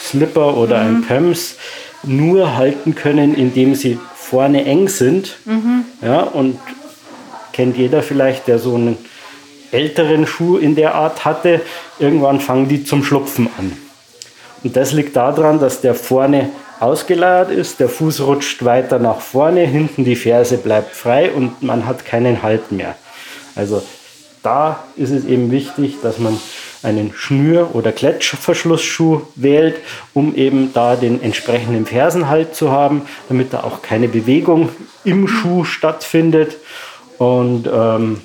Slipper 0.00 0.56
oder 0.56 0.78
ein 0.78 1.04
Pumps 1.06 1.56
nur 2.02 2.56
halten 2.56 2.94
können, 2.94 3.34
indem 3.34 3.74
sie 3.74 3.98
vorne 4.14 4.64
eng 4.64 4.88
sind. 4.88 5.36
Ja, 6.02 6.22
und 6.22 6.58
kennt 7.52 7.76
jeder 7.76 8.02
vielleicht, 8.02 8.48
der 8.48 8.58
so 8.58 8.74
einen 8.74 8.96
älteren 9.72 10.26
Schuh 10.26 10.56
in 10.56 10.74
der 10.74 10.94
Art 10.94 11.24
hatte, 11.24 11.60
irgendwann 11.98 12.40
fangen 12.40 12.68
die 12.68 12.84
zum 12.84 13.04
Schlupfen 13.04 13.48
an. 13.58 13.72
Und 14.62 14.76
das 14.76 14.92
liegt 14.92 15.16
daran, 15.16 15.60
dass 15.60 15.80
der 15.80 15.94
vorne 15.94 16.50
ausgeleiert 16.80 17.50
ist, 17.50 17.80
der 17.80 17.88
Fuß 17.88 18.22
rutscht 18.22 18.64
weiter 18.64 18.98
nach 18.98 19.20
vorne, 19.20 19.60
hinten 19.60 20.04
die 20.04 20.16
Ferse 20.16 20.58
bleibt 20.58 20.94
frei 20.94 21.30
und 21.30 21.62
man 21.62 21.86
hat 21.86 22.04
keinen 22.04 22.42
Halt 22.42 22.72
mehr. 22.72 22.94
Also 23.54 23.82
da 24.42 24.84
ist 24.96 25.10
es 25.10 25.24
eben 25.24 25.50
wichtig, 25.50 25.96
dass 26.02 26.18
man 26.18 26.38
einen 26.82 27.12
Schnür- 27.16 27.74
oder 27.74 27.92
Klettverschlussschuh 27.92 29.22
wählt, 29.36 29.76
um 30.12 30.34
eben 30.34 30.72
da 30.74 30.96
den 30.96 31.22
entsprechenden 31.22 31.86
Fersenhalt 31.86 32.54
zu 32.54 32.70
haben, 32.70 33.02
damit 33.28 33.54
da 33.54 33.64
auch 33.64 33.80
keine 33.80 34.06
Bewegung 34.06 34.68
im 35.02 35.26
Schuh 35.26 35.64
stattfindet. 35.64 36.58
Und 37.16 37.68
ähm, 37.72 38.20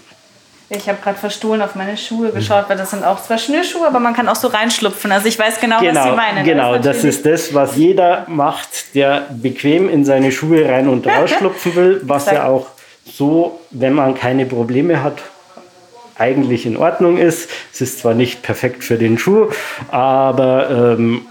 ich 0.70 0.88
habe 0.88 1.00
gerade 1.02 1.18
verstohlen 1.18 1.62
auf 1.62 1.74
meine 1.74 1.98
Schuhe 1.98 2.32
geschaut, 2.32 2.66
weil 2.68 2.78
das 2.78 2.92
sind 2.92 3.04
auch 3.04 3.22
zwar 3.22 3.40
Schnürschuhe, 3.40 3.88
aber 3.88 4.00
man 4.00 4.14
kann 4.14 4.30
auch 4.30 4.36
so 4.36 4.50
reinschlupfen. 4.50 5.12
Also 5.12 5.28
ich 5.28 5.40
weiß 5.40 5.60
genau, 5.60 5.80
genau 5.80 6.00
was 6.00 6.10
Sie 6.10 6.16
meinen. 6.16 6.46
Genau, 6.46 6.76
das 6.76 6.98
das 7.00 7.04
ist 7.04 7.26
das, 7.26 7.54
was 7.54 7.76
jeder 7.76 8.26
macht, 8.28 8.94
der 8.94 9.28
bequem 9.30 9.90
in 9.90 10.06
seine 10.06 10.32
Schuhe 10.32 10.68
rein 10.70 10.88
und 10.88 11.08
rausschlupfen 11.08 11.76
will, 11.76 12.02
was 12.04 12.28
ja 12.28 12.46
auch 12.46 12.68
so, 13.06 13.60
wenn 13.72 13.94
man 13.94 14.14
keine 14.14 14.46
Probleme 14.46 15.02
hat, 15.02 15.22
eigentlich 16.18 16.66
in 16.66 16.78
Ordnung 16.78 17.18
ist. 17.18 17.50
Es 17.74 17.82
ist 17.82 18.00
zwar 18.00 18.14
nicht 18.14 18.44
perfekt 18.44 18.84
für 18.84 18.98
den 18.98 19.18
Schuh, 19.18 19.48
aber 19.90 20.98
ähm, 20.98 21.26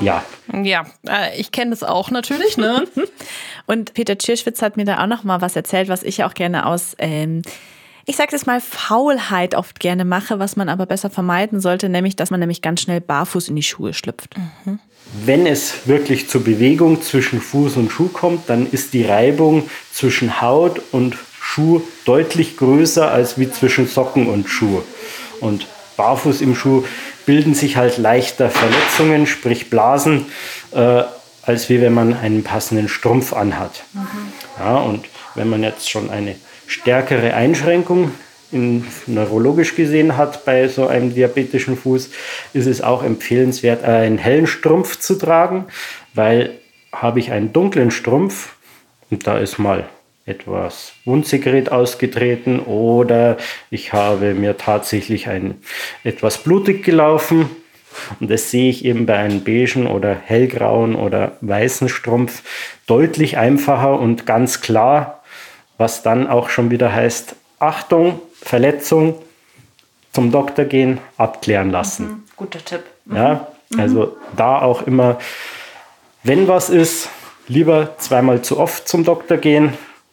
ja. 0.00 0.22
Ja, 0.62 0.84
äh, 1.08 1.38
ich 1.38 1.50
kenne 1.50 1.70
das 1.70 1.82
auch 1.82 2.10
natürlich, 2.10 2.56
ne? 2.56 2.86
und 3.66 3.94
Peter 3.94 4.16
Tschirschwitz 4.16 4.62
hat 4.62 4.76
mir 4.76 4.84
da 4.84 5.02
auch 5.02 5.06
noch 5.06 5.24
mal 5.24 5.40
was 5.40 5.56
erzählt, 5.56 5.88
was 5.88 6.02
ich 6.02 6.24
auch 6.24 6.34
gerne 6.34 6.66
aus 6.66 6.94
ähm, 6.98 7.42
ich 8.08 8.16
sage 8.16 8.30
das 8.30 8.46
mal, 8.46 8.62
Faulheit 8.62 9.54
oft 9.54 9.80
gerne 9.80 10.06
mache, 10.06 10.38
was 10.38 10.56
man 10.56 10.70
aber 10.70 10.86
besser 10.86 11.10
vermeiden 11.10 11.60
sollte, 11.60 11.90
nämlich, 11.90 12.16
dass 12.16 12.30
man 12.30 12.40
nämlich 12.40 12.62
ganz 12.62 12.80
schnell 12.80 13.02
barfuß 13.02 13.48
in 13.48 13.56
die 13.56 13.62
Schuhe 13.62 13.92
schlüpft. 13.92 14.34
Mhm. 14.64 14.78
Wenn 15.26 15.46
es 15.46 15.86
wirklich 15.86 16.26
zur 16.26 16.42
Bewegung 16.42 17.02
zwischen 17.02 17.38
Fuß 17.38 17.76
und 17.76 17.92
Schuh 17.92 18.08
kommt, 18.08 18.48
dann 18.48 18.66
ist 18.70 18.94
die 18.94 19.04
Reibung 19.04 19.68
zwischen 19.92 20.40
Haut 20.40 20.80
und 20.90 21.18
Schuh 21.38 21.82
deutlich 22.06 22.56
größer 22.56 23.10
als 23.10 23.38
wie 23.38 23.50
zwischen 23.50 23.86
Socken 23.86 24.26
und 24.26 24.48
Schuh. 24.48 24.80
Und 25.40 25.66
barfuß 25.98 26.40
im 26.40 26.54
Schuh 26.54 26.84
bilden 27.26 27.54
sich 27.54 27.76
halt 27.76 27.98
leichter 27.98 28.48
Verletzungen, 28.48 29.26
sprich 29.26 29.68
Blasen, 29.68 30.24
äh, 30.72 31.02
als 31.42 31.68
wie 31.68 31.82
wenn 31.82 31.92
man 31.92 32.14
einen 32.14 32.42
passenden 32.42 32.88
Strumpf 32.88 33.34
anhat. 33.34 33.82
Mhm. 33.92 34.32
Ja, 34.58 34.76
und 34.78 35.04
wenn 35.34 35.50
man 35.50 35.62
jetzt 35.62 35.90
schon 35.90 36.08
eine 36.08 36.36
stärkere 36.68 37.34
Einschränkung 37.34 38.12
in, 38.52 38.86
neurologisch 39.06 39.74
gesehen 39.74 40.16
hat 40.16 40.44
bei 40.44 40.68
so 40.68 40.86
einem 40.86 41.12
diabetischen 41.12 41.76
Fuß, 41.76 42.10
ist 42.52 42.66
es 42.66 42.82
auch 42.82 43.02
empfehlenswert, 43.02 43.84
einen 43.84 44.18
hellen 44.18 44.46
Strumpf 44.46 44.98
zu 45.00 45.16
tragen, 45.16 45.66
weil 46.14 46.50
habe 46.92 47.18
ich 47.20 47.32
einen 47.32 47.52
dunklen 47.52 47.90
Strumpf 47.90 48.54
und 49.10 49.26
da 49.26 49.38
ist 49.38 49.58
mal 49.58 49.88
etwas 50.24 50.92
Wundsekret 51.04 51.72
ausgetreten 51.72 52.60
oder 52.60 53.38
ich 53.70 53.92
habe 53.92 54.34
mir 54.34 54.58
tatsächlich 54.58 55.28
ein 55.28 55.56
etwas 56.04 56.38
blutig 56.38 56.84
gelaufen 56.84 57.48
und 58.20 58.30
das 58.30 58.50
sehe 58.50 58.70
ich 58.70 58.84
eben 58.84 59.06
bei 59.06 59.16
einem 59.16 59.42
beigen 59.42 59.86
oder 59.86 60.14
hellgrauen 60.14 60.94
oder 60.94 61.32
weißen 61.40 61.88
Strumpf 61.88 62.42
deutlich 62.86 63.38
einfacher 63.38 63.98
und 63.98 64.26
ganz 64.26 64.60
klar 64.60 65.17
was 65.78 66.02
dann 66.02 66.26
auch 66.26 66.50
schon 66.50 66.70
wieder 66.70 66.92
heißt, 66.92 67.36
Achtung, 67.58 68.20
Verletzung, 68.40 69.14
zum 70.12 70.32
Doktor 70.32 70.64
gehen, 70.64 70.98
abklären 71.16 71.70
lassen. 71.70 72.06
Mhm, 72.06 72.22
guter 72.36 72.64
Tipp. 72.64 72.82
Mhm. 73.04 73.16
Ja, 73.16 73.48
also 73.76 74.16
da 74.36 74.60
auch 74.60 74.86
immer, 74.86 75.18
wenn 76.24 76.48
was 76.48 76.70
ist, 76.70 77.08
lieber 77.46 77.96
zweimal 77.98 78.42
zu 78.42 78.58
oft 78.58 78.88
zum 78.88 79.04
Doktor 79.04 79.36
gehen, 79.36 79.72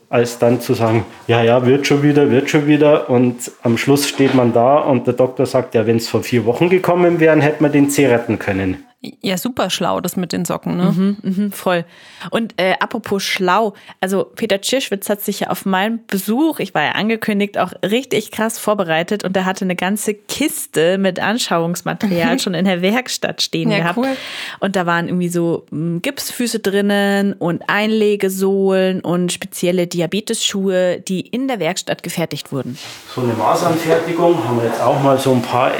als 0.10 0.38
dann 0.38 0.62
zu 0.62 0.74
sagen, 0.74 1.06
ja, 1.28 1.42
ja, 1.42 1.66
wird 1.66 1.88
schon 1.88 2.04
wieder, 2.04 2.30
wird 2.30 2.50
schon 2.50 2.68
wieder. 2.68 3.10
Und 3.10 3.52
am 3.64 3.78
Schluss 3.78 4.08
steht 4.08 4.36
man 4.36 4.54
da 4.54 4.78
und 4.78 5.08
der 5.08 5.14
Doktor 5.14 5.46
sagt, 5.46 5.74
ja, 5.76 5.88
wenn 5.88 5.98
es 5.98 6.08
vor 6.08 6.24
vier 6.24 6.46
Wochen 6.46 6.70
gekommen 6.70 7.20
wären, 7.20 7.42
hätte 7.42 7.64
man 7.64 7.72
den 7.72 7.90
C 7.90 8.08
retten 8.08 8.40
können. 8.40 8.86
Ja, 9.22 9.38
super 9.38 9.70
schlau, 9.70 10.02
das 10.02 10.16
mit 10.16 10.32
den 10.34 10.46
Socken, 10.46 10.78
ne? 10.78 10.92
Mhm, 10.92 11.18
mhm, 11.22 11.52
voll. 11.52 11.86
Und 12.32 12.54
äh, 12.58 12.74
apropos 12.80 13.24
schlau, 13.24 13.74
also 14.02 14.24
Peter 14.24 14.62
Tschirschwitz 14.62 15.10
hat 15.10 15.22
sich 15.22 15.42
ja 15.42 15.48
auf 15.50 15.66
meinen 15.66 16.06
Besuch, 16.08 16.60
ich 16.60 16.74
war 16.74 16.84
ja 16.84 16.92
angekündigt, 16.92 17.58
auch 17.58 17.74
richtig 17.84 18.32
krass 18.32 18.58
vorbereitet 18.58 19.24
und 19.24 19.36
er 19.36 19.46
hatte 19.46 19.66
eine 19.66 19.76
ganze 19.76 20.14
Kiste 20.14 20.98
mit 20.98 21.20
Anschauungsmaterial 21.20 22.40
schon 22.46 22.54
in 22.54 22.66
der 22.66 22.82
Werkstatt 22.82 23.42
stehen 23.42 23.72
ja, 23.72 23.80
gehabt. 23.80 23.98
Cool. 23.98 24.16
Und 24.60 24.76
da 24.76 24.86
waren 24.86 25.08
irgendwie 25.08 25.30
so 25.30 25.66
hm, 25.70 26.02
Gipsfüße 26.02 26.60
drinnen 26.60 27.34
und 27.34 27.64
Einlegesohlen 27.68 29.02
und 29.02 29.32
spezielle 29.32 29.88
Diabetesschuhe, 29.88 31.00
die 31.00 31.22
in 31.22 31.48
der 31.48 31.60
Werkstatt 31.60 32.04
gefertigt 32.04 32.52
wurden. 32.52 32.78
So 33.14 33.22
eine 33.22 33.34
Maßanfertigung 33.34 34.48
haben 34.48 34.58
wir 34.58 34.66
jetzt 34.68 34.82
auch 34.82 35.02
mal 35.02 35.18
so 35.18 35.32
ein 35.32 35.42
paar 35.42 35.72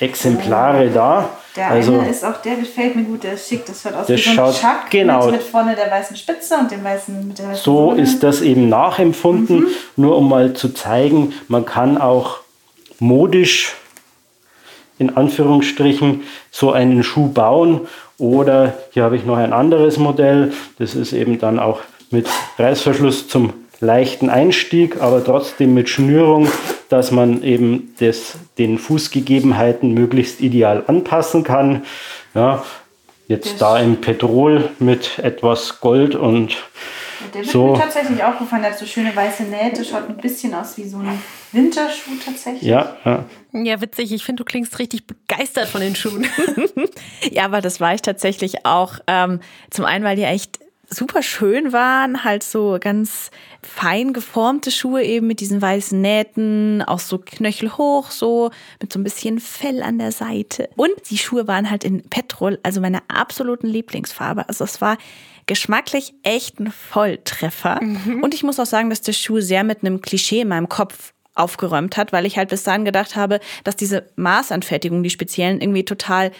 Exemplare 0.00 0.88
da. 0.90 1.28
Der 1.56 1.68
also, 1.68 1.98
eine 1.98 2.08
ist 2.08 2.24
auch, 2.24 2.40
der 2.42 2.56
gefällt 2.56 2.94
mir 2.94 3.02
gut, 3.02 3.24
der 3.24 3.34
ist 3.34 3.48
schick, 3.48 3.66
das 3.66 3.82
schaut 3.82 3.94
aus 3.94 4.08
wie 4.08 4.16
so 4.16 4.30
ein 4.30 4.52
Chuck 4.52 4.90
genau, 4.90 5.24
mit, 5.26 5.32
mit, 5.32 5.42
vorne 5.42 5.74
der 5.74 5.90
weißen 5.90 6.16
Spitze 6.16 6.56
und 6.56 6.70
dem 6.70 6.84
weißen 6.84 7.26
mit 7.26 7.38
der 7.38 7.48
weißen 7.48 7.64
So 7.64 7.90
Sonne. 7.90 8.02
ist 8.02 8.22
das 8.22 8.40
eben 8.40 8.68
nachempfunden, 8.68 9.60
mhm. 9.60 9.66
nur 9.96 10.16
um 10.16 10.28
mal 10.28 10.52
zu 10.52 10.68
zeigen, 10.68 11.32
man 11.48 11.64
kann 11.64 11.98
auch 11.98 12.38
modisch 13.00 13.74
in 14.98 15.16
Anführungsstrichen 15.16 16.22
so 16.50 16.72
einen 16.72 17.02
Schuh 17.02 17.28
bauen 17.28 17.88
oder 18.18 18.74
hier 18.92 19.02
habe 19.02 19.16
ich 19.16 19.24
noch 19.24 19.38
ein 19.38 19.52
anderes 19.52 19.96
Modell, 19.96 20.52
das 20.78 20.94
ist 20.94 21.12
eben 21.12 21.38
dann 21.38 21.58
auch 21.58 21.80
mit 22.10 22.28
Reißverschluss 22.58 23.28
zum 23.28 23.54
leichten 23.80 24.28
Einstieg, 24.28 25.00
aber 25.00 25.24
trotzdem 25.24 25.74
mit 25.74 25.88
Schnürung, 25.88 26.48
dass 26.88 27.10
man 27.10 27.42
eben 27.42 27.94
das, 27.98 28.36
den 28.58 28.78
Fußgegebenheiten 28.78 29.92
möglichst 29.92 30.40
ideal 30.40 30.84
anpassen 30.86 31.44
kann. 31.44 31.84
Ja, 32.34 32.62
jetzt 33.26 33.52
das 33.52 33.58
da 33.58 33.78
im 33.78 34.00
Petrol 34.00 34.70
mit 34.78 35.18
etwas 35.18 35.80
Gold 35.80 36.14
und 36.14 36.56
der 37.34 37.42
wird 37.42 37.52
so. 37.52 37.72
mir 37.72 37.78
tatsächlich 37.78 38.22
auch 38.22 38.38
gefallen. 38.38 38.62
Der 38.62 38.72
hat 38.72 38.78
so 38.78 38.86
schöne 38.86 39.14
weiße 39.14 39.44
Nähte, 39.44 39.84
schaut 39.84 40.08
ein 40.08 40.16
bisschen 40.16 40.54
aus 40.54 40.76
wie 40.76 40.88
so 40.88 40.98
ein 40.98 41.20
Winterschuh 41.52 42.12
tatsächlich. 42.24 42.62
Ja, 42.62 42.96
ja. 43.04 43.24
Ja, 43.52 43.80
witzig. 43.80 44.12
Ich 44.12 44.24
finde, 44.24 44.42
du 44.42 44.44
klingst 44.44 44.78
richtig 44.78 45.06
begeistert 45.06 45.68
von 45.68 45.80
den 45.80 45.96
Schuhen. 45.96 46.26
ja, 47.30 47.44
aber 47.44 47.60
das 47.60 47.80
war 47.80 47.94
ich 47.94 48.02
tatsächlich 48.02 48.64
auch. 48.64 48.94
Ähm, 49.06 49.40
zum 49.70 49.84
einen, 49.84 50.04
weil 50.04 50.16
die 50.16 50.22
echt 50.22 50.59
super 50.92 51.22
schön 51.22 51.72
waren, 51.72 52.24
halt 52.24 52.42
so 52.42 52.78
ganz 52.80 53.30
fein 53.62 54.12
geformte 54.12 54.70
Schuhe 54.70 55.04
eben 55.04 55.26
mit 55.26 55.40
diesen 55.40 55.62
weißen 55.62 56.00
Nähten, 56.00 56.82
auch 56.82 56.98
so 56.98 57.18
knöchelhoch, 57.18 58.10
so 58.10 58.50
mit 58.80 58.92
so 58.92 58.98
ein 58.98 59.04
bisschen 59.04 59.38
Fell 59.38 59.82
an 59.82 59.98
der 59.98 60.12
Seite. 60.12 60.68
Und 60.76 60.92
die 61.10 61.18
Schuhe 61.18 61.46
waren 61.46 61.70
halt 61.70 61.84
in 61.84 62.02
Petrol, 62.08 62.58
also 62.62 62.80
meine 62.80 63.02
absoluten 63.08 63.68
Lieblingsfarbe. 63.68 64.48
Also 64.48 64.64
es 64.64 64.80
war 64.80 64.98
geschmacklich 65.46 66.14
echt 66.22 66.58
ein 66.58 66.72
Volltreffer. 66.72 67.80
Mhm. 67.82 68.22
Und 68.22 68.34
ich 68.34 68.42
muss 68.42 68.58
auch 68.58 68.66
sagen, 68.66 68.90
dass 68.90 69.00
der 69.00 69.12
Schuh 69.12 69.40
sehr 69.40 69.64
mit 69.64 69.82
einem 69.82 70.00
Klischee 70.00 70.40
in 70.40 70.48
meinem 70.48 70.68
Kopf 70.68 71.12
aufgeräumt 71.34 71.96
hat, 71.96 72.12
weil 72.12 72.26
ich 72.26 72.36
halt 72.36 72.48
bis 72.48 72.64
dahin 72.64 72.84
gedacht 72.84 73.16
habe, 73.16 73.40
dass 73.64 73.76
diese 73.76 74.10
Maßanfertigungen, 74.16 75.02
die 75.02 75.10
speziellen, 75.10 75.60
irgendwie 75.60 75.84
total 75.84 76.32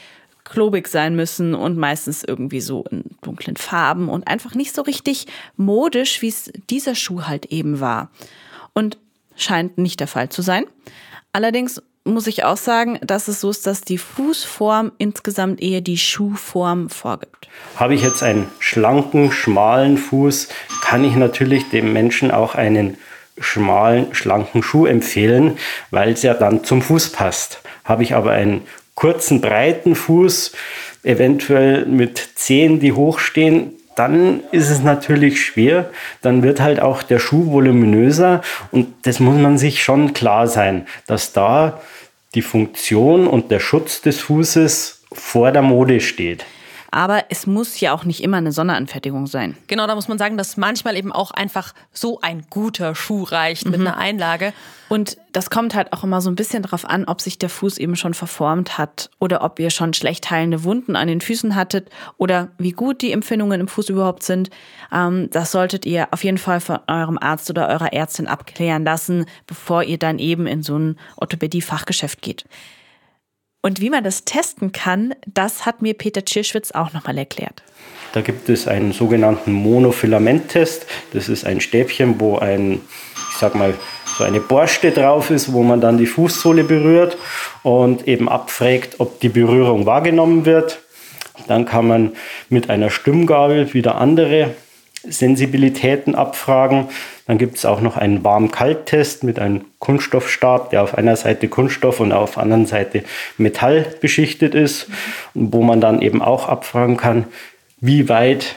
klobig 0.50 0.88
sein 0.88 1.16
müssen 1.16 1.54
und 1.54 1.78
meistens 1.78 2.24
irgendwie 2.24 2.60
so 2.60 2.84
in 2.90 3.04
dunklen 3.22 3.56
Farben 3.56 4.08
und 4.08 4.26
einfach 4.26 4.54
nicht 4.54 4.74
so 4.74 4.82
richtig 4.82 5.26
modisch, 5.56 6.20
wie 6.22 6.28
es 6.28 6.50
dieser 6.68 6.94
Schuh 6.94 7.22
halt 7.22 7.46
eben 7.46 7.80
war. 7.80 8.10
Und 8.74 8.98
scheint 9.36 9.78
nicht 9.78 10.00
der 10.00 10.08
Fall 10.08 10.28
zu 10.28 10.42
sein. 10.42 10.64
Allerdings 11.32 11.80
muss 12.04 12.26
ich 12.26 12.44
auch 12.44 12.56
sagen, 12.56 12.98
dass 13.02 13.28
es 13.28 13.40
so 13.40 13.50
ist, 13.50 13.66
dass 13.66 13.82
die 13.82 13.98
Fußform 13.98 14.92
insgesamt 14.98 15.62
eher 15.62 15.80
die 15.80 15.98
Schuhform 15.98 16.90
vorgibt. 16.90 17.48
Habe 17.76 17.94
ich 17.94 18.02
jetzt 18.02 18.22
einen 18.22 18.48
schlanken, 18.58 19.30
schmalen 19.32 19.98
Fuß, 19.98 20.48
kann 20.82 21.04
ich 21.04 21.14
natürlich 21.14 21.68
dem 21.70 21.92
Menschen 21.92 22.30
auch 22.30 22.54
einen 22.54 22.96
schmalen, 23.38 24.14
schlanken 24.14 24.62
Schuh 24.62 24.86
empfehlen, 24.86 25.58
weil 25.90 26.12
es 26.12 26.22
ja 26.22 26.34
dann 26.34 26.64
zum 26.64 26.82
Fuß 26.82 27.12
passt. 27.12 27.60
Habe 27.84 28.02
ich 28.02 28.14
aber 28.14 28.32
einen 28.32 28.62
kurzen, 29.00 29.40
breiten 29.40 29.94
Fuß, 29.94 30.52
eventuell 31.04 31.86
mit 31.86 32.18
Zehen, 32.34 32.80
die 32.80 32.92
hochstehen, 32.92 33.72
dann 33.96 34.40
ist 34.52 34.70
es 34.70 34.82
natürlich 34.82 35.42
schwer. 35.42 35.90
Dann 36.20 36.42
wird 36.42 36.60
halt 36.60 36.80
auch 36.80 37.02
der 37.02 37.18
Schuh 37.18 37.50
voluminöser 37.50 38.42
und 38.70 38.94
das 39.02 39.18
muss 39.18 39.38
man 39.38 39.56
sich 39.56 39.82
schon 39.82 40.12
klar 40.12 40.46
sein, 40.46 40.86
dass 41.06 41.32
da 41.32 41.80
die 42.34 42.42
Funktion 42.42 43.26
und 43.26 43.50
der 43.50 43.58
Schutz 43.58 44.02
des 44.02 44.20
Fußes 44.20 45.02
vor 45.12 45.50
der 45.50 45.62
Mode 45.62 46.00
steht. 46.00 46.44
Aber 46.90 47.24
es 47.28 47.46
muss 47.46 47.78
ja 47.80 47.92
auch 47.92 48.04
nicht 48.04 48.22
immer 48.22 48.38
eine 48.38 48.52
Sonderanfertigung 48.52 49.26
sein. 49.26 49.56
Genau, 49.66 49.86
da 49.86 49.94
muss 49.94 50.08
man 50.08 50.18
sagen, 50.18 50.36
dass 50.36 50.56
manchmal 50.56 50.96
eben 50.96 51.12
auch 51.12 51.30
einfach 51.30 51.72
so 51.92 52.20
ein 52.20 52.46
guter 52.50 52.94
Schuh 52.94 53.22
reicht 53.22 53.64
mhm. 53.64 53.72
mit 53.72 53.80
einer 53.80 53.96
Einlage. 53.96 54.52
Und 54.88 55.18
das 55.32 55.50
kommt 55.50 55.76
halt 55.76 55.92
auch 55.92 56.02
immer 56.02 56.20
so 56.20 56.28
ein 56.28 56.34
bisschen 56.34 56.64
darauf 56.64 56.84
an, 56.84 57.04
ob 57.04 57.20
sich 57.20 57.38
der 57.38 57.48
Fuß 57.48 57.78
eben 57.78 57.94
schon 57.94 58.12
verformt 58.12 58.76
hat 58.76 59.10
oder 59.20 59.42
ob 59.44 59.60
ihr 59.60 59.70
schon 59.70 59.94
schlecht 59.94 60.30
heilende 60.30 60.64
Wunden 60.64 60.96
an 60.96 61.06
den 61.06 61.20
Füßen 61.20 61.54
hattet 61.54 61.88
oder 62.16 62.48
wie 62.58 62.72
gut 62.72 63.00
die 63.00 63.12
Empfindungen 63.12 63.60
im 63.60 63.68
Fuß 63.68 63.88
überhaupt 63.88 64.24
sind. 64.24 64.50
Ähm, 64.92 65.28
das 65.30 65.52
solltet 65.52 65.86
ihr 65.86 66.08
auf 66.10 66.24
jeden 66.24 66.38
Fall 66.38 66.60
von 66.60 66.80
eurem 66.88 67.18
Arzt 67.18 67.48
oder 67.50 67.68
eurer 67.68 67.92
Ärztin 67.92 68.26
abklären 68.26 68.84
lassen, 68.84 69.26
bevor 69.46 69.84
ihr 69.84 69.98
dann 69.98 70.18
eben 70.18 70.48
in 70.48 70.64
so 70.64 70.76
ein 70.76 70.96
Orthopädie-Fachgeschäft 71.16 72.20
geht. 72.20 72.44
Und 73.62 73.80
wie 73.80 73.90
man 73.90 74.02
das 74.02 74.24
testen 74.24 74.72
kann, 74.72 75.14
das 75.26 75.66
hat 75.66 75.82
mir 75.82 75.94
Peter 75.94 76.24
Tschirschwitz 76.24 76.72
auch 76.72 76.92
nochmal 76.92 77.18
erklärt. 77.18 77.62
Da 78.12 78.22
gibt 78.22 78.48
es 78.48 78.66
einen 78.66 78.92
sogenannten 78.92 79.52
Monofilament-Test. 79.52 80.86
Das 81.12 81.28
ist 81.28 81.44
ein 81.44 81.60
Stäbchen, 81.60 82.18
wo 82.18 82.38
ein, 82.38 82.80
ich 83.30 83.36
sag 83.38 83.54
mal, 83.54 83.74
so 84.18 84.24
eine 84.24 84.40
Borste 84.40 84.90
drauf 84.90 85.30
ist, 85.30 85.52
wo 85.52 85.62
man 85.62 85.80
dann 85.80 85.98
die 85.98 86.06
Fußsohle 86.06 86.64
berührt 86.64 87.16
und 87.62 88.08
eben 88.08 88.28
abfragt, 88.28 88.96
ob 88.98 89.20
die 89.20 89.28
Berührung 89.28 89.86
wahrgenommen 89.86 90.44
wird. 90.44 90.80
Dann 91.46 91.64
kann 91.64 91.86
man 91.86 92.12
mit 92.48 92.68
einer 92.70 92.90
Stimmgabel 92.90 93.72
wieder 93.72 93.96
andere 93.96 94.54
Sensibilitäten 95.02 96.14
abfragen. 96.14 96.88
Dann 97.26 97.38
gibt 97.38 97.56
es 97.56 97.64
auch 97.64 97.80
noch 97.80 97.96
einen 97.96 98.22
Warm-Kalt-Test 98.24 99.24
mit 99.24 99.38
einem 99.38 99.64
Kunststoffstab, 99.78 100.70
der 100.70 100.82
auf 100.82 100.96
einer 100.96 101.16
Seite 101.16 101.48
Kunststoff 101.48 102.00
und 102.00 102.12
auf 102.12 102.34
der 102.34 102.42
anderen 102.42 102.66
Seite 102.66 103.04
Metall 103.38 103.86
beschichtet 104.00 104.54
ist, 104.54 104.88
wo 105.34 105.62
man 105.62 105.80
dann 105.80 106.02
eben 106.02 106.22
auch 106.22 106.48
abfragen 106.48 106.96
kann, 106.96 107.24
wie 107.80 108.08
weit 108.08 108.56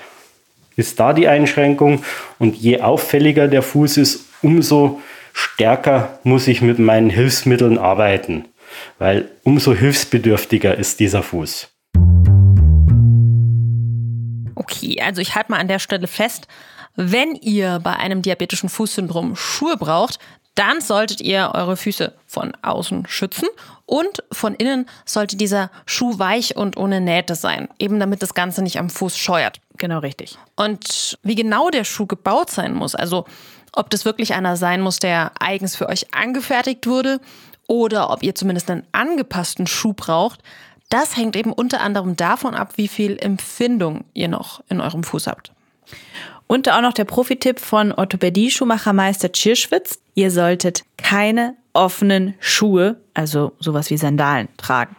ist 0.75 0.99
da 0.99 1.13
die 1.13 1.27
Einschränkung 1.27 2.03
und 2.39 2.55
je 2.55 2.81
auffälliger 2.81 3.47
der 3.47 3.61
Fuß 3.61 3.97
ist, 3.97 4.25
umso 4.41 5.01
stärker 5.33 6.19
muss 6.23 6.47
ich 6.47 6.61
mit 6.61 6.79
meinen 6.79 7.09
Hilfsmitteln 7.09 7.77
arbeiten, 7.77 8.45
weil 8.99 9.29
umso 9.43 9.73
hilfsbedürftiger 9.73 10.77
ist 10.77 10.99
dieser 10.99 11.23
Fuß. 11.23 11.72
Okay, 14.63 15.01
also 15.01 15.21
ich 15.21 15.35
halte 15.35 15.51
mal 15.51 15.59
an 15.59 15.67
der 15.67 15.79
Stelle 15.79 16.07
fest, 16.07 16.47
wenn 16.95 17.35
ihr 17.35 17.79
bei 17.79 17.95
einem 17.95 18.21
diabetischen 18.21 18.69
Fußsyndrom 18.69 19.35
Schuhe 19.35 19.77
braucht, 19.77 20.19
dann 20.55 20.81
solltet 20.81 21.21
ihr 21.21 21.51
eure 21.53 21.75
Füße 21.75 22.13
von 22.27 22.53
außen 22.61 23.07
schützen 23.07 23.47
und 23.85 24.23
von 24.31 24.53
innen 24.53 24.87
sollte 25.05 25.35
dieser 25.35 25.71
Schuh 25.85 26.19
weich 26.19 26.55
und 26.55 26.77
ohne 26.77 27.01
Nähte 27.01 27.35
sein, 27.35 27.67
eben 27.79 27.99
damit 27.99 28.21
das 28.21 28.35
Ganze 28.35 28.61
nicht 28.61 28.77
am 28.77 28.89
Fuß 28.89 29.17
scheuert. 29.17 29.59
Genau 29.77 29.99
richtig. 29.99 30.37
Und 30.55 31.17
wie 31.23 31.35
genau 31.35 31.69
der 31.69 31.83
Schuh 31.83 32.05
gebaut 32.05 32.51
sein 32.51 32.75
muss, 32.75 32.93
also 32.93 33.25
ob 33.71 33.89
das 33.89 34.05
wirklich 34.05 34.35
einer 34.35 34.55
sein 34.55 34.81
muss, 34.81 34.99
der 34.99 35.31
eigens 35.39 35.75
für 35.75 35.89
euch 35.89 36.13
angefertigt 36.13 36.85
wurde 36.85 37.19
oder 37.67 38.11
ob 38.11 38.21
ihr 38.21 38.35
zumindest 38.35 38.69
einen 38.69 38.85
angepassten 38.91 39.65
Schuh 39.65 39.93
braucht, 39.93 40.41
das 40.93 41.17
hängt 41.17 41.35
eben 41.35 41.51
unter 41.51 41.81
anderem 41.81 42.15
davon 42.15 42.53
ab, 42.53 42.73
wie 42.75 42.87
viel 42.87 43.17
Empfindung 43.19 44.05
ihr 44.13 44.27
noch 44.27 44.63
in 44.69 44.79
eurem 44.79 45.03
Fuß 45.03 45.25
habt. 45.25 45.51
Und 46.45 46.69
auch 46.69 46.81
noch 46.81 46.93
der 46.93 47.05
Profitipp 47.05 47.59
von 47.59 47.91
Orthopädie-Schuhmachermeister 47.91 49.31
Tschirschwitz. 49.31 49.99
Ihr 50.13 50.29
solltet 50.29 50.83
keine 50.97 51.55
offenen 51.73 52.35
Schuhe, 52.39 53.01
also 53.15 53.53
sowas 53.59 53.89
wie 53.89 53.97
Sandalen, 53.97 54.49
tragen. 54.57 54.95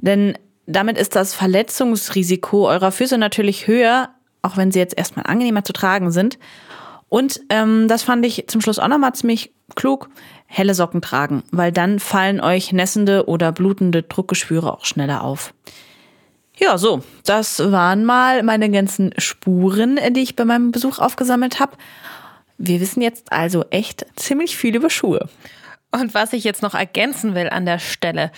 Denn 0.00 0.36
damit 0.66 0.98
ist 0.98 1.14
das 1.14 1.34
Verletzungsrisiko 1.34 2.68
eurer 2.68 2.90
Füße 2.90 3.16
natürlich 3.16 3.68
höher, 3.68 4.10
auch 4.42 4.56
wenn 4.56 4.72
sie 4.72 4.80
jetzt 4.80 4.98
erstmal 4.98 5.26
angenehmer 5.26 5.62
zu 5.62 5.72
tragen 5.72 6.10
sind. 6.10 6.36
Und 7.08 7.40
ähm, 7.50 7.86
das 7.86 8.02
fand 8.02 8.26
ich 8.26 8.48
zum 8.48 8.60
Schluss 8.60 8.80
auch 8.80 8.88
nochmal 8.88 9.14
ziemlich 9.14 9.52
klug 9.74 10.08
helle 10.46 10.74
Socken 10.74 11.02
tragen, 11.02 11.42
weil 11.50 11.72
dann 11.72 11.98
fallen 11.98 12.40
euch 12.40 12.72
nässende 12.72 13.26
oder 13.26 13.52
blutende 13.52 14.02
Druckgeschwüre 14.02 14.72
auch 14.72 14.84
schneller 14.84 15.24
auf. 15.24 15.52
Ja, 16.56 16.78
so, 16.78 17.02
das 17.24 17.58
waren 17.58 18.04
mal 18.04 18.42
meine 18.42 18.70
ganzen 18.70 19.12
Spuren, 19.18 19.98
die 20.10 20.22
ich 20.22 20.36
bei 20.36 20.44
meinem 20.44 20.72
Besuch 20.72 20.98
aufgesammelt 20.98 21.60
habe. 21.60 21.76
Wir 22.56 22.80
wissen 22.80 23.02
jetzt 23.02 23.30
also 23.32 23.64
echt 23.70 24.06
ziemlich 24.16 24.56
viel 24.56 24.74
über 24.74 24.88
Schuhe. 24.88 25.28
Und 25.92 26.14
was 26.14 26.32
ich 26.32 26.44
jetzt 26.44 26.62
noch 26.62 26.74
ergänzen 26.74 27.34
will 27.34 27.50
an 27.50 27.66
der 27.66 27.78
Stelle, 27.78 28.30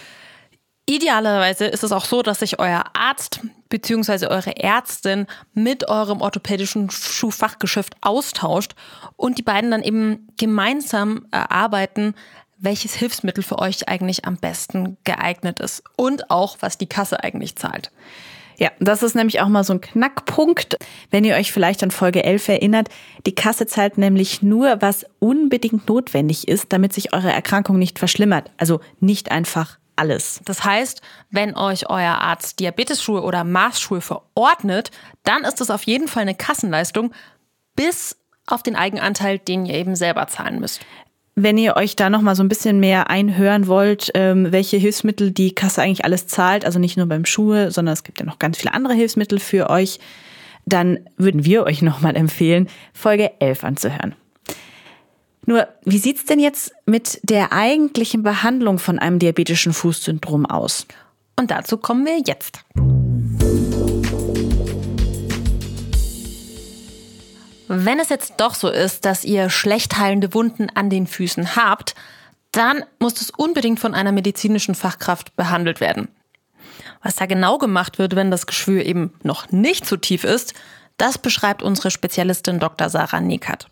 Idealerweise 0.88 1.66
ist 1.66 1.84
es 1.84 1.92
auch 1.92 2.06
so, 2.06 2.22
dass 2.22 2.38
sich 2.38 2.58
euer 2.58 2.82
Arzt 2.94 3.40
bzw. 3.68 4.28
eure 4.28 4.56
Ärztin 4.56 5.26
mit 5.52 5.86
eurem 5.86 6.22
orthopädischen 6.22 6.88
Schuhfachgeschäft 6.88 7.94
austauscht 8.00 8.74
und 9.16 9.36
die 9.36 9.42
beiden 9.42 9.70
dann 9.70 9.82
eben 9.82 10.28
gemeinsam 10.38 11.26
erarbeiten, 11.30 12.14
welches 12.56 12.94
Hilfsmittel 12.94 13.44
für 13.44 13.58
euch 13.58 13.86
eigentlich 13.86 14.24
am 14.24 14.38
besten 14.38 14.96
geeignet 15.04 15.60
ist 15.60 15.82
und 15.96 16.30
auch, 16.30 16.56
was 16.60 16.78
die 16.78 16.88
Kasse 16.88 17.22
eigentlich 17.22 17.56
zahlt. 17.56 17.92
Ja, 18.56 18.70
das 18.80 19.02
ist 19.02 19.14
nämlich 19.14 19.42
auch 19.42 19.48
mal 19.48 19.64
so 19.64 19.74
ein 19.74 19.82
Knackpunkt, 19.82 20.78
wenn 21.10 21.22
ihr 21.22 21.36
euch 21.36 21.52
vielleicht 21.52 21.82
an 21.82 21.90
Folge 21.90 22.24
11 22.24 22.48
erinnert. 22.48 22.88
Die 23.26 23.34
Kasse 23.34 23.66
zahlt 23.66 23.98
nämlich 23.98 24.40
nur, 24.40 24.80
was 24.80 25.04
unbedingt 25.18 25.86
notwendig 25.86 26.48
ist, 26.48 26.72
damit 26.72 26.94
sich 26.94 27.12
eure 27.12 27.30
Erkrankung 27.30 27.78
nicht 27.78 27.98
verschlimmert. 27.98 28.50
Also 28.56 28.80
nicht 29.00 29.30
einfach 29.30 29.76
alles. 29.98 30.40
Das 30.44 30.64
heißt, 30.64 31.02
wenn 31.30 31.56
euch 31.56 31.88
euer 31.88 32.18
Arzt 32.18 32.60
Diabetesschuhe 32.60 33.22
oder 33.22 33.44
Maßschuhe 33.44 34.00
verordnet, 34.00 34.90
dann 35.24 35.44
ist 35.44 35.60
das 35.60 35.70
auf 35.70 35.82
jeden 35.84 36.08
Fall 36.08 36.22
eine 36.22 36.34
Kassenleistung 36.34 37.12
bis 37.74 38.16
auf 38.46 38.62
den 38.62 38.76
Eigenanteil, 38.76 39.38
den 39.38 39.66
ihr 39.66 39.74
eben 39.74 39.94
selber 39.94 40.26
zahlen 40.26 40.60
müsst. 40.60 40.80
Wenn 41.34 41.58
ihr 41.58 41.76
euch 41.76 41.94
da 41.94 42.10
noch 42.10 42.22
mal 42.22 42.34
so 42.34 42.42
ein 42.42 42.48
bisschen 42.48 42.80
mehr 42.80 43.10
einhören 43.10 43.68
wollt, 43.68 44.10
ähm, 44.14 44.50
welche 44.50 44.76
Hilfsmittel 44.76 45.30
die 45.30 45.54
Kasse 45.54 45.82
eigentlich 45.82 46.04
alles 46.04 46.26
zahlt, 46.26 46.64
also 46.64 46.80
nicht 46.80 46.96
nur 46.96 47.06
beim 47.06 47.24
Schuhe, 47.24 47.70
sondern 47.70 47.92
es 47.92 48.02
gibt 48.02 48.18
ja 48.18 48.26
noch 48.26 48.40
ganz 48.40 48.58
viele 48.58 48.74
andere 48.74 48.94
Hilfsmittel 48.94 49.38
für 49.38 49.70
euch, 49.70 50.00
dann 50.66 50.98
würden 51.16 51.44
wir 51.44 51.64
euch 51.64 51.80
noch 51.80 52.00
mal 52.00 52.16
empfehlen, 52.16 52.68
Folge 52.92 53.40
11 53.40 53.62
anzuhören. 53.64 54.14
Nur, 55.48 55.66
wie 55.82 55.96
sieht's 55.96 56.26
denn 56.26 56.40
jetzt 56.40 56.72
mit 56.84 57.20
der 57.22 57.54
eigentlichen 57.54 58.22
Behandlung 58.22 58.78
von 58.78 58.98
einem 58.98 59.18
diabetischen 59.18 59.72
Fußsyndrom 59.72 60.44
aus? 60.44 60.86
Und 61.36 61.50
dazu 61.50 61.78
kommen 61.78 62.04
wir 62.04 62.18
jetzt. 62.18 62.60
Wenn 67.66 67.98
es 67.98 68.10
jetzt 68.10 68.34
doch 68.36 68.54
so 68.54 68.68
ist, 68.68 69.06
dass 69.06 69.24
ihr 69.24 69.48
schlecht 69.48 69.96
heilende 69.96 70.34
Wunden 70.34 70.68
an 70.74 70.90
den 70.90 71.06
Füßen 71.06 71.56
habt, 71.56 71.94
dann 72.52 72.84
muss 72.98 73.18
es 73.22 73.30
unbedingt 73.30 73.80
von 73.80 73.94
einer 73.94 74.12
medizinischen 74.12 74.74
Fachkraft 74.74 75.34
behandelt 75.34 75.80
werden. 75.80 76.08
Was 77.02 77.16
da 77.16 77.24
genau 77.24 77.56
gemacht 77.56 77.98
wird, 77.98 78.16
wenn 78.16 78.30
das 78.30 78.46
Geschwür 78.46 78.84
eben 78.84 79.14
noch 79.22 79.50
nicht 79.50 79.86
so 79.86 79.96
tief 79.96 80.24
ist, 80.24 80.52
das 80.98 81.16
beschreibt 81.16 81.62
unsere 81.62 81.90
Spezialistin 81.90 82.58
Dr. 82.58 82.90
Sarah 82.90 83.22
Neckert. 83.22 83.66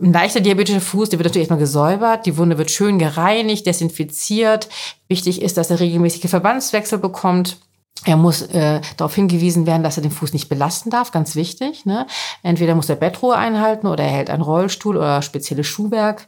Ein 0.00 0.12
leichter 0.12 0.40
diabetischer 0.40 0.80
Fuß, 0.80 1.10
der 1.10 1.18
wird 1.18 1.26
natürlich 1.26 1.44
erstmal 1.44 1.58
gesäubert, 1.58 2.24
die 2.24 2.38
Wunde 2.38 2.56
wird 2.56 2.70
schön 2.70 2.98
gereinigt, 2.98 3.66
desinfiziert. 3.66 4.68
Wichtig 5.08 5.42
ist, 5.42 5.58
dass 5.58 5.70
er 5.70 5.80
regelmäßige 5.80 6.30
Verbandswechsel 6.30 6.98
bekommt. 6.98 7.58
Er 8.04 8.16
muss 8.16 8.42
äh, 8.42 8.80
darauf 8.96 9.14
hingewiesen 9.14 9.66
werden, 9.66 9.84
dass 9.84 9.96
er 9.96 10.02
den 10.02 10.10
Fuß 10.10 10.32
nicht 10.32 10.48
belasten 10.48 10.90
darf, 10.90 11.12
ganz 11.12 11.36
wichtig. 11.36 11.84
Ne? 11.84 12.06
Entweder 12.42 12.74
muss 12.74 12.88
er 12.88 12.96
Bettruhe 12.96 13.36
einhalten 13.36 13.86
oder 13.86 14.02
er 14.02 14.10
hält 14.10 14.30
einen 14.30 14.42
Rollstuhl 14.42 14.96
oder 14.96 15.22
spezielles 15.22 15.66
Schuhwerk. 15.66 16.26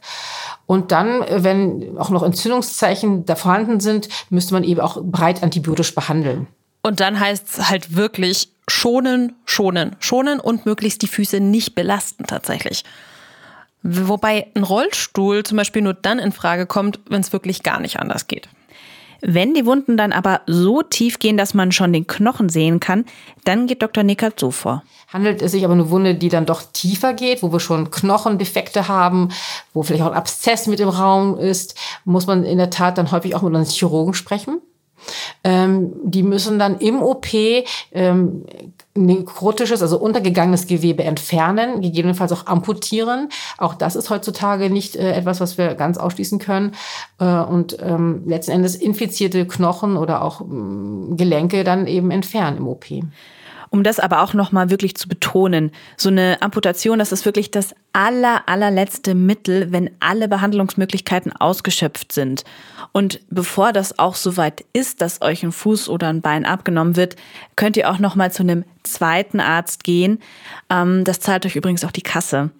Und 0.67 0.91
dann, 0.91 1.21
äh, 1.23 1.43
wenn 1.43 1.97
auch 1.97 2.11
noch 2.11 2.23
Entzündungszeichen 2.23 3.25
da 3.25 3.35
vorhanden 3.35 3.79
sind, 3.79 4.07
müsste 4.29 4.53
man 4.53 4.63
eben 4.63 4.79
auch 4.79 5.01
breit 5.03 5.43
antibiotisch 5.43 5.93
behandeln. 5.93 6.47
Und 6.81 6.99
dann 6.99 7.19
heißt 7.19 7.47
es 7.49 7.69
halt 7.69 7.95
wirklich 7.95 8.49
schonen, 8.69 9.35
schonen, 9.43 9.95
schonen 9.99 10.39
und 10.39 10.65
möglichst 10.65 11.01
die 11.01 11.07
Füße 11.07 11.39
nicht 11.39 11.75
belasten 11.75 12.25
tatsächlich. 12.25 12.83
Wobei 13.87 14.47
ein 14.55 14.63
Rollstuhl 14.63 15.43
zum 15.43 15.57
Beispiel 15.57 15.83
nur 15.83 15.93
dann 15.93 16.17
in 16.17 16.31
Frage 16.31 16.65
kommt, 16.65 16.99
wenn 17.07 17.21
es 17.21 17.31
wirklich 17.31 17.61
gar 17.61 17.79
nicht 17.79 17.99
anders 17.99 18.25
geht. 18.25 18.49
Wenn 19.21 19.53
die 19.53 19.67
Wunden 19.67 19.95
dann 19.95 20.11
aber 20.11 20.41
so 20.47 20.81
tief 20.81 21.19
gehen, 21.19 21.37
dass 21.37 21.53
man 21.53 21.71
schon 21.71 21.93
den 21.93 22.07
Knochen 22.07 22.49
sehen 22.49 22.79
kann, 22.79 23.05
dann 23.43 23.67
geht 23.67 23.83
Dr. 23.83 24.03
Nickert 24.03 24.39
so 24.39 24.49
vor. 24.49 24.81
Handelt 25.13 25.43
es 25.43 25.51
sich 25.51 25.63
aber 25.63 25.73
um 25.73 25.81
eine 25.81 25.89
Wunde, 25.91 26.15
die 26.15 26.29
dann 26.29 26.47
doch 26.47 26.63
tiefer 26.73 27.13
geht, 27.13 27.43
wo 27.43 27.51
wir 27.51 27.59
schon 27.59 27.91
Knochendefekte 27.91 28.87
haben, 28.87 29.29
wo 29.71 29.83
vielleicht 29.83 30.03
auch 30.03 30.11
ein 30.11 30.17
Abszess 30.17 30.65
mit 30.65 30.79
im 30.79 30.89
Raum 30.89 31.37
ist, 31.37 31.75
muss 32.05 32.25
man 32.25 32.43
in 32.43 32.57
der 32.57 32.71
Tat 32.71 32.97
dann 32.97 33.11
häufig 33.11 33.35
auch 33.35 33.43
mit 33.43 33.55
einem 33.55 33.65
Chirurgen 33.65 34.15
sprechen. 34.15 34.61
Ähm, 35.45 35.93
die 36.03 36.23
müssen 36.23 36.57
dann 36.57 36.79
im 36.79 37.03
OP 37.03 37.27
ähm, 37.91 38.45
nekrotisches, 38.95 39.83
also 39.83 39.99
untergegangenes 39.99 40.65
Gewebe 40.65 41.03
entfernen, 41.03 41.81
gegebenenfalls 41.81 42.31
auch 42.31 42.47
amputieren. 42.47 43.29
Auch 43.59 43.75
das 43.75 43.95
ist 43.95 44.09
heutzutage 44.09 44.71
nicht 44.71 44.95
äh, 44.95 45.11
etwas, 45.13 45.39
was 45.39 45.59
wir 45.59 45.75
ganz 45.75 45.99
ausschließen 45.99 46.39
können. 46.39 46.71
Äh, 47.19 47.25
und 47.25 47.77
ähm, 47.79 48.23
letzten 48.25 48.53
Endes 48.53 48.75
infizierte 48.75 49.45
Knochen 49.45 49.97
oder 49.97 50.23
auch 50.23 50.41
ähm, 50.41 51.15
Gelenke 51.15 51.63
dann 51.63 51.85
eben 51.85 52.09
entfernen 52.09 52.57
im 52.57 52.67
OP. 52.67 52.85
Um 53.69 53.83
das 53.83 53.99
aber 53.99 54.21
auch 54.21 54.33
nochmal 54.33 54.69
wirklich 54.69 54.95
zu 54.95 55.07
betonen, 55.07 55.71
so 55.97 56.09
eine 56.09 56.41
Amputation, 56.41 56.99
das 56.99 57.11
ist 57.11 57.25
wirklich 57.25 57.51
das 57.51 57.75
aller, 57.93 58.47
allerletzte 58.47 59.15
Mittel, 59.15 59.71
wenn 59.71 59.89
alle 59.99 60.27
Behandlungsmöglichkeiten 60.27 61.31
ausgeschöpft 61.33 62.11
sind. 62.11 62.43
Und 62.91 63.19
bevor 63.29 63.73
das 63.73 63.99
auch 63.99 64.15
soweit 64.15 64.63
ist, 64.73 65.01
dass 65.01 65.21
euch 65.21 65.43
ein 65.43 65.51
Fuß 65.51 65.89
oder 65.89 66.07
ein 66.07 66.21
Bein 66.21 66.45
abgenommen 66.45 66.95
wird, 66.95 67.15
könnt 67.55 67.77
ihr 67.77 67.89
auch 67.89 67.99
nochmal 67.99 68.31
zu 68.31 68.43
einem 68.43 68.63
zweiten 68.83 69.39
Arzt 69.39 69.83
gehen. 69.83 70.19
Ähm, 70.69 71.03
das 71.03 71.19
zahlt 71.19 71.45
euch 71.45 71.55
übrigens 71.55 71.83
auch 71.83 71.91
die 71.91 72.01
Kasse. 72.01 72.51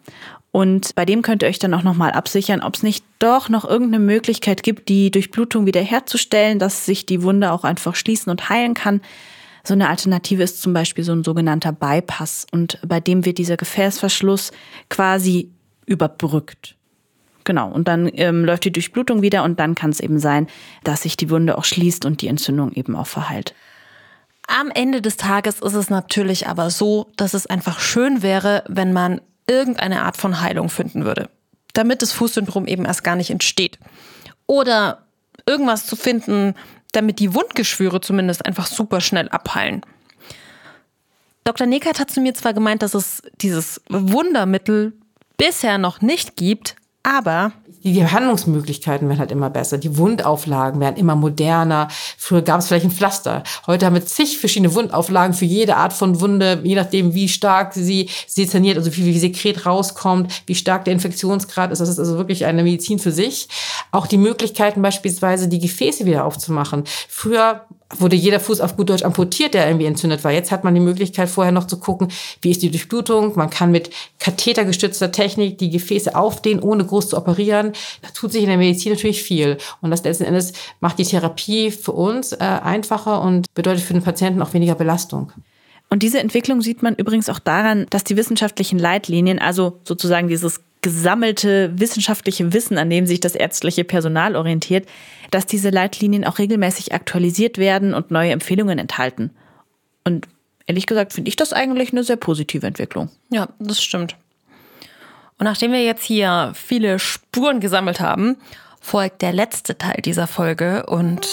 Und 0.56 0.96
bei 0.96 1.04
dem 1.04 1.22
könnt 1.22 1.44
ihr 1.44 1.50
euch 1.50 1.60
dann 1.60 1.74
auch 1.74 1.84
nochmal 1.84 2.12
absichern, 2.12 2.62
ob 2.62 2.76
es 2.76 2.84
nicht 2.84 3.04
doch 3.20 3.50
noch 3.50 3.66
irgendeine 3.66 4.02
Möglichkeit 4.02 4.64
gibt, 4.64 4.88
die 4.88 5.12
Durchblutung 5.12 5.66
wiederherzustellen, 5.66 6.60
dass 6.60 6.86
sich 6.86 7.06
die 7.06 7.24
Wunde 7.24 7.52
auch 7.52 7.66
einfach 7.66 7.94
schließen 7.94 8.32
und 8.32 8.48
heilen 8.48 8.74
kann. 8.74 9.02
So 9.66 9.74
eine 9.74 9.90
Alternative 9.90 10.44
ist 10.44 10.62
zum 10.62 10.74
Beispiel 10.74 11.04
so 11.04 11.12
ein 11.12 11.24
sogenannter 11.24 11.72
Bypass 11.72 12.46
und 12.52 12.80
bei 12.88 13.00
dem 13.00 13.26
wird 13.26 13.40
dieser 13.40 13.58
Gefäßverschluss 13.58 14.52
quasi 14.90 15.52
überbrückt. 15.88 16.76
Genau, 17.46 17.72
und 17.72 17.88
dann 17.88 18.10
ähm, 18.14 18.46
läuft 18.46 18.66
die 18.66 18.72
Durchblutung 18.72 19.22
wieder 19.22 19.44
und 19.44 19.60
dann 19.60 19.76
kann 19.76 19.90
es 19.92 20.00
eben 20.00 20.20
sein, 20.20 20.48
dass 20.84 21.04
sich 21.04 21.18
die 21.18 21.30
Wunde 21.30 21.58
auch 21.58 21.64
schließt 21.64 22.06
und 22.06 22.22
die 22.22 22.28
Entzündung 22.28 22.72
eben 22.74 22.96
auch 22.96 23.08
verheilt. 23.08 23.54
Am 24.48 24.70
Ende 24.70 25.02
des 25.02 25.18
Tages 25.18 25.60
ist 25.60 25.74
es 25.74 25.90
natürlich 25.90 26.48
aber 26.48 26.70
so, 26.70 27.12
dass 27.18 27.34
es 27.34 27.48
einfach 27.48 27.80
schön 27.80 28.22
wäre, 28.22 28.64
wenn 28.68 28.94
man 28.94 29.22
irgendeine 29.48 30.04
Art 30.04 30.18
von 30.18 30.42
Heilung 30.42 30.70
finden 30.70 31.06
würde, 31.06 31.30
damit 31.74 32.02
das 32.02 32.12
Fußsyndrom 32.12 32.68
eben 32.68 32.86
erst 32.86 33.04
gar 33.04 33.16
nicht 33.16 33.32
entsteht. 33.32 33.80
Oder 34.48 35.06
irgendwas 35.48 35.86
zu 35.86 35.96
finden, 35.96 36.56
damit 36.96 37.20
die 37.20 37.34
Wundgeschwüre 37.34 38.02
zumindest 38.02 38.46
einfach 38.46 38.68
super 38.68 39.02
schnell 39.02 39.30
abheilen. 39.30 39.82
Dr. 41.44 41.68
Neckert 41.68 42.00
hat 42.00 42.10
zu 42.10 42.22
mir 42.22 42.34
zwar 42.34 42.54
gemeint, 42.54 42.82
dass 42.82 42.94
es 42.94 43.22
dieses 43.42 43.82
Wundermittel 43.90 44.94
bisher 45.38 45.78
noch 45.78 46.02
nicht 46.02 46.36
gibt, 46.38 46.76
aber 47.04 47.52
die 47.86 48.00
Behandlungsmöglichkeiten 48.00 49.08
werden 49.08 49.20
halt 49.20 49.32
immer 49.32 49.52
besser. 49.52 49.78
Die 49.78 49.96
Wundauflagen 49.98 50.82
werden 50.82 50.96
immer 50.98 51.16
moderner. 51.16 51.88
Früher 52.18 52.42
gab 52.42 52.60
es 52.60 52.68
vielleicht 52.68 52.86
ein 52.86 52.92
Pflaster. 52.92 53.44
Heute 53.68 53.86
haben 53.86 53.94
wir 53.94 54.04
zig 54.04 54.40
verschiedene 54.40 54.74
Wundauflagen 54.74 55.36
für 55.36 55.46
jede 55.46 55.76
Art 55.76 55.94
von 55.94 56.20
Wunde, 56.20 56.62
je 56.64 56.74
nachdem, 56.74 57.14
wie 57.14 57.30
stark 57.30 57.74
sie 57.76 58.10
sezerniert, 58.26 58.78
also 58.78 58.90
wie 58.96 59.02
viel 59.02 59.20
Sekret 59.20 59.68
rauskommt, 59.68 60.34
wie 60.48 60.56
stark 60.56 60.86
der 60.86 60.94
Infektionsgrad 60.94 61.72
ist. 61.72 61.80
Das 61.80 61.90
ist 61.90 62.00
also 62.00 62.18
wirklich 62.18 62.46
eine 62.46 62.64
Medizin 62.64 62.98
für 62.98 63.12
sich. 63.12 63.48
Auch 63.92 64.08
die 64.08 64.18
Möglichkeiten 64.18 64.82
beispielsweise, 64.82 65.48
die 65.48 65.60
Gefäße 65.60 66.08
wieder 66.08 66.26
aufzumachen. 66.26 66.86
Früher 67.08 67.66
wurde 68.00 68.16
jeder 68.16 68.40
Fuß 68.40 68.62
auf 68.62 68.76
gut 68.76 68.90
Deutsch 68.90 69.04
amputiert, 69.04 69.54
der 69.54 69.68
irgendwie 69.68 69.86
entzündet 69.86 70.24
war. 70.24 70.32
Jetzt 70.32 70.52
hat 70.52 70.64
man 70.64 70.74
die 70.74 70.82
Möglichkeit, 70.82 71.30
vorher 71.30 71.52
noch 71.52 71.68
zu 71.68 71.78
gucken, 71.78 72.08
wie 72.42 72.52
ist 72.52 72.62
die 72.62 72.72
Durchblutung. 72.72 73.34
Man 73.36 73.50
kann 73.50 73.72
mit 73.72 73.92
kathetergestützter 74.20 75.12
Technik 75.12 75.60
die 75.60 75.70
Gefäße 75.70 76.16
aufdehnen, 76.16 76.64
ohne 76.64 76.84
groß 76.84 77.10
zu 77.10 77.18
operieren. 77.18 77.74
Da 78.02 78.10
tut 78.10 78.32
sich 78.32 78.44
in 78.44 78.50
der 78.50 78.58
Medizin 78.58 78.94
natürlich 78.94 79.24
viel. 79.24 79.58
Und 79.82 79.92
das 79.92 80.04
letzten 80.04 80.26
Endes 80.26 80.54
macht 80.80 81.00
die 81.00 81.06
Therapie 81.06 81.72
für 81.72 81.92
uns 81.92 82.34
äh, 82.34 82.38
einfacher 82.40 83.22
und 83.22 83.54
bedeutet 83.54 83.84
für 83.84 83.94
den 83.94 84.04
Patienten 84.04 84.42
auch 84.42 84.54
weniger 84.54 84.76
Belastung. 84.76 85.32
Und 85.90 86.04
diese 86.04 86.20
Entwicklung 86.20 86.62
sieht 86.62 86.82
man 86.82 86.96
übrigens 86.96 87.30
auch 87.30 87.40
daran, 87.40 87.86
dass 87.90 88.04
die 88.04 88.18
wissenschaftlichen 88.18 88.80
Leitlinien, 88.80 89.40
also 89.40 89.80
sozusagen 89.84 90.28
dieses 90.28 90.62
gesammelte 90.82 91.72
wissenschaftliche 91.80 92.54
Wissen, 92.54 92.78
an 92.78 92.90
dem 92.92 93.08
sich 93.08 93.20
das 93.20 93.34
ärztliche 93.34 93.84
Personal 93.84 94.36
orientiert, 94.36 94.88
dass 95.32 95.48
diese 95.48 95.72
Leitlinien 95.72 96.26
auch 96.26 96.38
regelmäßig 96.38 96.94
aktualisiert 96.94 97.58
werden 97.58 97.96
und 97.96 98.12
neue 98.12 98.32
Empfehlungen 98.32 98.78
enthalten. 98.78 99.32
Und 100.04 100.28
ehrlich 100.68 100.86
gesagt 100.86 101.14
finde 101.14 101.30
ich 101.30 101.36
das 101.36 101.54
eigentlich 101.54 101.92
eine 101.92 102.04
sehr 102.04 102.18
positive 102.18 102.68
Entwicklung. 102.68 103.10
Ja, 103.32 103.50
das 103.58 103.82
stimmt. 103.82 104.16
Und 105.38 105.44
nachdem 105.44 105.74
wir 105.74 105.84
jetzt 105.84 106.04
hier 106.04 106.54
viele 106.56 106.98
Spuren 106.98 107.60
gesammelt 107.60 108.00
haben, 108.00 108.38
folgt 108.80 109.22
der 109.22 109.34
letzte 109.34 109.78
Teil 109.78 110.02
dieser 110.02 110.28
Folge 110.28 110.86
und 110.86 111.28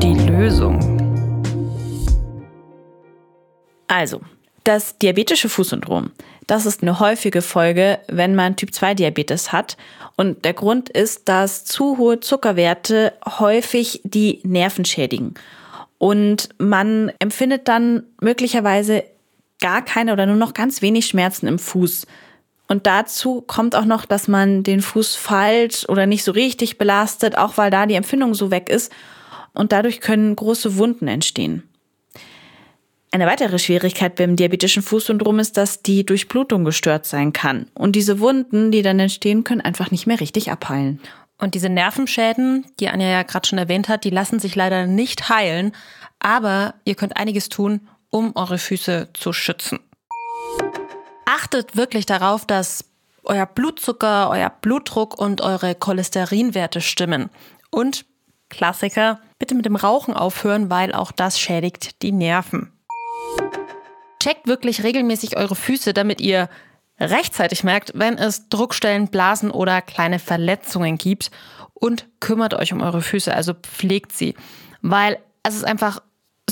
die 0.00 0.14
Lösung. 0.14 0.78
Also, 3.88 4.20
das 4.62 4.96
diabetische 4.98 5.48
Fußsyndrom, 5.48 6.12
das 6.46 6.66
ist 6.66 6.82
eine 6.82 7.00
häufige 7.00 7.42
Folge, 7.42 7.98
wenn 8.06 8.36
man 8.36 8.54
Typ-2-Diabetes 8.54 9.50
hat. 9.50 9.76
Und 10.16 10.44
der 10.44 10.52
Grund 10.52 10.88
ist, 10.88 11.28
dass 11.28 11.64
zu 11.64 11.98
hohe 11.98 12.20
Zuckerwerte 12.20 13.12
häufig 13.40 14.02
die 14.04 14.40
Nerven 14.44 14.84
schädigen. 14.84 15.34
Und 15.98 16.50
man 16.58 17.10
empfindet 17.18 17.66
dann 17.66 18.04
möglicherweise 18.20 19.02
gar 19.60 19.84
keine 19.84 20.12
oder 20.12 20.26
nur 20.26 20.36
noch 20.36 20.54
ganz 20.54 20.80
wenig 20.80 21.06
Schmerzen 21.06 21.48
im 21.48 21.58
Fuß. 21.58 22.06
Und 22.68 22.86
dazu 22.86 23.42
kommt 23.42 23.74
auch 23.74 23.84
noch, 23.84 24.04
dass 24.04 24.28
man 24.28 24.62
den 24.62 24.80
Fuß 24.80 25.14
falsch 25.14 25.86
oder 25.88 26.06
nicht 26.06 26.24
so 26.24 26.32
richtig 26.32 26.78
belastet, 26.78 27.36
auch 27.36 27.56
weil 27.58 27.70
da 27.70 27.86
die 27.86 27.94
Empfindung 27.94 28.34
so 28.34 28.50
weg 28.50 28.68
ist. 28.68 28.92
Und 29.52 29.72
dadurch 29.72 30.00
können 30.00 30.34
große 30.34 30.76
Wunden 30.76 31.08
entstehen. 31.08 31.64
Eine 33.10 33.26
weitere 33.26 33.58
Schwierigkeit 33.58 34.14
beim 34.14 34.36
diabetischen 34.36 34.82
Fußsyndrom 34.82 35.38
ist, 35.38 35.58
dass 35.58 35.82
die 35.82 36.06
Durchblutung 36.06 36.64
gestört 36.64 37.04
sein 37.04 37.34
kann. 37.34 37.66
Und 37.74 37.94
diese 37.94 38.20
Wunden, 38.20 38.70
die 38.70 38.80
dann 38.80 38.98
entstehen, 38.98 39.44
können 39.44 39.60
einfach 39.60 39.90
nicht 39.90 40.06
mehr 40.06 40.20
richtig 40.20 40.50
abheilen. 40.50 40.98
Und 41.36 41.54
diese 41.54 41.68
Nervenschäden, 41.68 42.64
die 42.80 42.88
Anja 42.88 43.08
ja 43.08 43.22
gerade 43.22 43.46
schon 43.46 43.58
erwähnt 43.58 43.90
hat, 43.90 44.04
die 44.04 44.10
lassen 44.10 44.38
sich 44.38 44.54
leider 44.54 44.86
nicht 44.86 45.28
heilen. 45.28 45.72
Aber 46.20 46.74
ihr 46.86 46.94
könnt 46.94 47.18
einiges 47.18 47.50
tun, 47.50 47.86
um 48.08 48.32
eure 48.34 48.56
Füße 48.56 49.10
zu 49.12 49.34
schützen 49.34 49.80
achtet 51.32 51.76
wirklich 51.76 52.06
darauf, 52.06 52.46
dass 52.46 52.84
euer 53.24 53.46
Blutzucker, 53.46 54.28
euer 54.30 54.50
Blutdruck 54.50 55.18
und 55.18 55.40
eure 55.40 55.74
Cholesterinwerte 55.74 56.80
stimmen. 56.80 57.30
Und 57.70 58.04
Klassiker, 58.50 59.20
bitte 59.38 59.54
mit 59.54 59.64
dem 59.64 59.76
Rauchen 59.76 60.14
aufhören, 60.14 60.68
weil 60.68 60.92
auch 60.92 61.10
das 61.10 61.40
schädigt 61.40 62.02
die 62.02 62.12
Nerven. 62.12 62.72
Checkt 64.22 64.46
wirklich 64.46 64.82
regelmäßig 64.82 65.36
eure 65.36 65.56
Füße, 65.56 65.94
damit 65.94 66.20
ihr 66.20 66.50
rechtzeitig 67.00 67.64
merkt, 67.64 67.92
wenn 67.94 68.18
es 68.18 68.48
Druckstellen, 68.50 69.08
Blasen 69.08 69.50
oder 69.50 69.80
kleine 69.80 70.18
Verletzungen 70.18 70.98
gibt 70.98 71.30
und 71.72 72.06
kümmert 72.20 72.54
euch 72.54 72.72
um 72.72 72.82
eure 72.82 73.00
Füße, 73.00 73.34
also 73.34 73.54
pflegt 73.54 74.12
sie, 74.12 74.34
weil 74.82 75.18
es 75.42 75.54
ist 75.54 75.64
einfach 75.64 76.02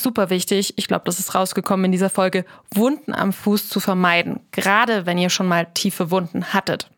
super 0.02 0.30
wichtig, 0.30 0.74
ich 0.76 0.88
glaube, 0.88 1.04
das 1.04 1.18
ist 1.18 1.34
rausgekommen 1.34 1.86
in 1.86 1.92
dieser 1.92 2.10
Folge, 2.10 2.44
Wunden 2.74 3.14
am 3.14 3.32
Fuß 3.32 3.68
zu 3.68 3.80
vermeiden, 3.80 4.40
gerade 4.50 5.06
wenn 5.06 5.18
ihr 5.18 5.30
schon 5.30 5.48
mal 5.48 5.66
tiefe 5.74 6.10
Wunden 6.10 6.52
hattet. 6.52 6.90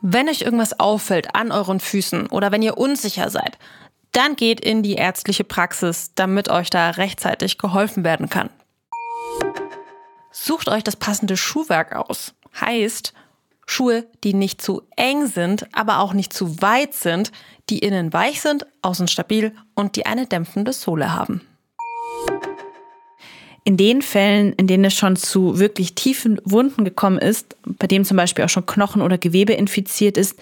Wenn 0.00 0.28
euch 0.28 0.42
irgendwas 0.42 0.80
auffällt 0.80 1.34
an 1.34 1.52
euren 1.52 1.78
Füßen 1.78 2.26
oder 2.26 2.50
wenn 2.50 2.62
ihr 2.62 2.76
unsicher 2.76 3.30
seid, 3.30 3.56
dann 4.10 4.36
geht 4.36 4.60
in 4.60 4.82
die 4.82 4.94
ärztliche 4.94 5.44
Praxis, 5.44 6.12
damit 6.14 6.48
euch 6.48 6.70
da 6.70 6.90
rechtzeitig 6.90 7.56
geholfen 7.56 8.04
werden 8.04 8.28
kann. 8.28 8.50
Sucht 10.30 10.68
euch 10.68 10.82
das 10.82 10.96
passende 10.96 11.36
Schuhwerk 11.36 11.94
aus. 11.94 12.34
Heißt, 12.60 13.14
Schuhe, 13.66 14.06
die 14.24 14.34
nicht 14.34 14.60
zu 14.60 14.82
eng 14.96 15.26
sind, 15.26 15.66
aber 15.72 16.00
auch 16.00 16.12
nicht 16.12 16.32
zu 16.32 16.60
weit 16.60 16.94
sind, 16.94 17.32
die 17.70 17.78
innen 17.78 18.12
weich 18.12 18.40
sind, 18.40 18.66
außen 18.82 19.08
stabil 19.08 19.52
und 19.74 19.96
die 19.96 20.06
eine 20.06 20.26
dämpfende 20.26 20.72
Sohle 20.72 21.14
haben. 21.14 21.40
In 23.64 23.76
den 23.76 24.02
Fällen, 24.02 24.52
in 24.54 24.66
denen 24.66 24.84
es 24.86 24.94
schon 24.94 25.14
zu 25.14 25.58
wirklich 25.60 25.94
tiefen 25.94 26.40
Wunden 26.44 26.84
gekommen 26.84 27.18
ist, 27.18 27.56
bei 27.64 27.86
dem 27.86 28.04
zum 28.04 28.16
Beispiel 28.16 28.44
auch 28.44 28.48
schon 28.48 28.66
Knochen 28.66 29.02
oder 29.02 29.18
Gewebe 29.18 29.52
infiziert 29.52 30.16
ist, 30.16 30.36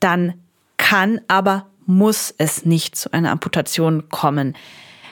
dann 0.00 0.34
kann, 0.78 1.20
aber 1.28 1.66
muss 1.86 2.34
es 2.38 2.64
nicht 2.64 2.96
zu 2.96 3.12
einer 3.12 3.30
Amputation 3.30 4.08
kommen. 4.08 4.56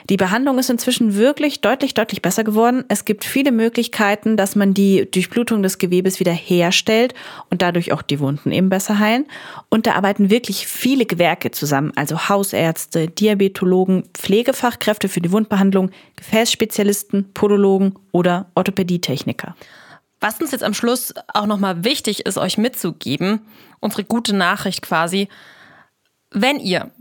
Die 0.09 0.17
Behandlung 0.17 0.59
ist 0.59 0.69
inzwischen 0.69 1.15
wirklich 1.15 1.61
deutlich, 1.61 1.93
deutlich 1.93 2.21
besser 2.21 2.43
geworden. 2.43 2.83
Es 2.89 3.05
gibt 3.05 3.23
viele 3.23 3.51
Möglichkeiten, 3.51 4.35
dass 4.35 4.55
man 4.55 4.73
die 4.73 5.09
Durchblutung 5.09 5.63
des 5.63 5.77
Gewebes 5.77 6.19
wieder 6.19 6.33
herstellt 6.33 7.13
und 7.49 7.61
dadurch 7.61 7.93
auch 7.93 8.01
die 8.01 8.19
Wunden 8.19 8.51
eben 8.51 8.69
besser 8.69 8.99
heilen. 8.99 9.25
Und 9.69 9.87
da 9.87 9.93
arbeiten 9.93 10.29
wirklich 10.29 10.67
viele 10.67 11.05
Gewerke 11.05 11.51
zusammen, 11.51 11.93
also 11.95 12.27
Hausärzte, 12.27 13.07
Diabetologen, 13.07 14.03
Pflegefachkräfte 14.13 15.07
für 15.07 15.21
die 15.21 15.31
Wundbehandlung, 15.31 15.89
Gefäßspezialisten, 16.17 17.33
Podologen 17.33 17.95
oder 18.11 18.47
Orthopädietechniker. 18.55 19.55
Was 20.19 20.39
uns 20.39 20.51
jetzt 20.51 20.63
am 20.63 20.73
Schluss 20.73 21.13
auch 21.33 21.45
nochmal 21.45 21.83
wichtig 21.83 22.25
ist, 22.25 22.37
euch 22.37 22.57
mitzugeben, 22.57 23.41
unsere 23.79 24.03
gute 24.03 24.35
Nachricht 24.35 24.81
quasi, 24.81 25.27
wenn 26.31 26.59
ihr 26.59 26.91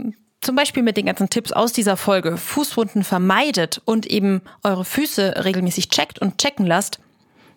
zum 0.43 0.57
Beispiel 0.57 0.83
mit 0.83 0.97
den 0.97 1.07
ganzen 1.07 1.31
Tipps 1.31 1.53
aus 1.53 1.73
dieser 1.73 1.97
Folge 1.97 2.37
Fußwunden 2.37 3.05
vermeidet 3.05 3.81
und 3.85 4.07
eben 4.07 4.43
eure 4.63 4.85
Füße 4.85 5.45
regelmäßig 5.45 5.89
checkt 5.89 6.19
und 6.19 6.39
checken 6.39 6.67
lasst, 6.67 6.99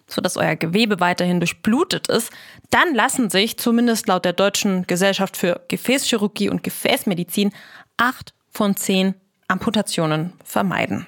sodass 0.07 0.37
euer 0.37 0.55
Gewebe 0.55 0.99
weiterhin 0.99 1.39
durchblutet 1.39 2.07
ist, 2.07 2.31
dann 2.69 2.93
lassen 2.93 3.29
sich 3.29 3.57
zumindest 3.57 4.07
laut 4.07 4.23
der 4.23 4.33
Deutschen 4.33 4.85
Gesellschaft 4.87 5.35
für 5.35 5.61
Gefäßchirurgie 5.67 6.49
und 6.49 6.63
Gefäßmedizin 6.63 7.51
acht 7.97 8.33
von 8.51 8.75
zehn 8.75 9.15
Amputationen 9.47 10.33
vermeiden. 10.43 11.07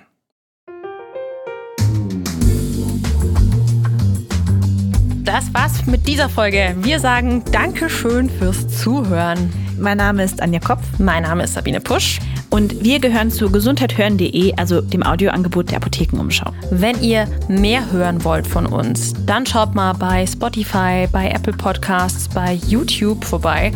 Das 5.27 5.53
war's 5.53 5.85
mit 5.85 6.07
dieser 6.07 6.29
Folge. 6.29 6.73
Wir 6.79 7.01
sagen 7.01 7.43
Dankeschön 7.51 8.29
fürs 8.29 8.65
Zuhören. 8.69 9.51
Mein 9.77 9.97
Name 9.97 10.23
ist 10.23 10.41
Anja 10.41 10.61
Kopf. 10.61 10.81
Mein 10.99 11.23
Name 11.23 11.43
ist 11.43 11.55
Sabine 11.55 11.81
Pusch. 11.81 12.19
Und 12.49 12.81
wir 12.81 13.01
gehören 13.01 13.29
zu 13.29 13.51
gesundheithören.de, 13.51 14.55
also 14.55 14.79
dem 14.79 15.03
Audioangebot 15.03 15.69
der 15.69 15.79
Apothekenumschau. 15.79 16.53
Wenn 16.71 17.03
ihr 17.03 17.27
mehr 17.49 17.91
hören 17.91 18.23
wollt 18.23 18.47
von 18.47 18.67
uns, 18.67 19.15
dann 19.25 19.45
schaut 19.45 19.75
mal 19.75 19.91
bei 19.91 20.25
Spotify, 20.25 21.09
bei 21.11 21.29
Apple 21.29 21.51
Podcasts, 21.51 22.29
bei 22.29 22.53
YouTube 22.65 23.25
vorbei 23.25 23.73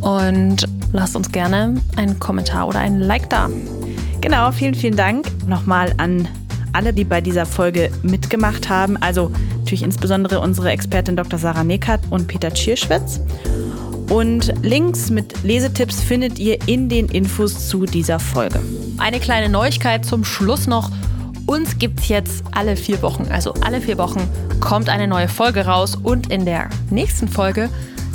und 0.00 0.64
lasst 0.92 1.16
uns 1.16 1.32
gerne 1.32 1.74
einen 1.96 2.20
Kommentar 2.20 2.68
oder 2.68 2.78
einen 2.78 3.00
Like 3.00 3.28
da. 3.30 3.50
Genau, 4.20 4.52
vielen, 4.52 4.74
vielen 4.74 4.96
Dank 4.96 5.26
nochmal 5.48 5.92
an 5.96 6.28
alle, 6.74 6.92
die 6.92 7.04
bei 7.04 7.20
dieser 7.20 7.46
Folge 7.46 7.90
mitgemacht 8.02 8.68
haben. 8.68 8.96
Also 8.96 9.30
natürlich 9.58 9.82
insbesondere 9.82 10.40
unsere 10.40 10.70
Expertin 10.70 11.16
Dr. 11.16 11.38
Sarah 11.38 11.64
Neckert 11.64 12.00
und 12.10 12.28
Peter 12.28 12.52
Tschirschwitz. 12.52 13.20
Und 14.10 14.52
Links 14.62 15.10
mit 15.10 15.42
Lesetipps 15.42 16.00
findet 16.00 16.38
ihr 16.38 16.58
in 16.68 16.88
den 16.88 17.08
Infos 17.08 17.68
zu 17.68 17.86
dieser 17.86 18.20
Folge. 18.20 18.60
Eine 18.98 19.18
kleine 19.18 19.48
Neuigkeit 19.48 20.04
zum 20.04 20.24
Schluss 20.24 20.66
noch. 20.66 20.90
Uns 21.46 21.78
gibt 21.78 22.00
es 22.00 22.08
jetzt 22.08 22.44
alle 22.52 22.76
vier 22.76 23.00
Wochen. 23.02 23.26
Also 23.30 23.54
alle 23.64 23.80
vier 23.80 23.98
Wochen 23.98 24.28
kommt 24.60 24.88
eine 24.88 25.08
neue 25.08 25.28
Folge 25.28 25.66
raus. 25.66 25.96
Und 26.00 26.30
in 26.30 26.44
der 26.44 26.68
nächsten 26.90 27.28
Folge, 27.28 27.70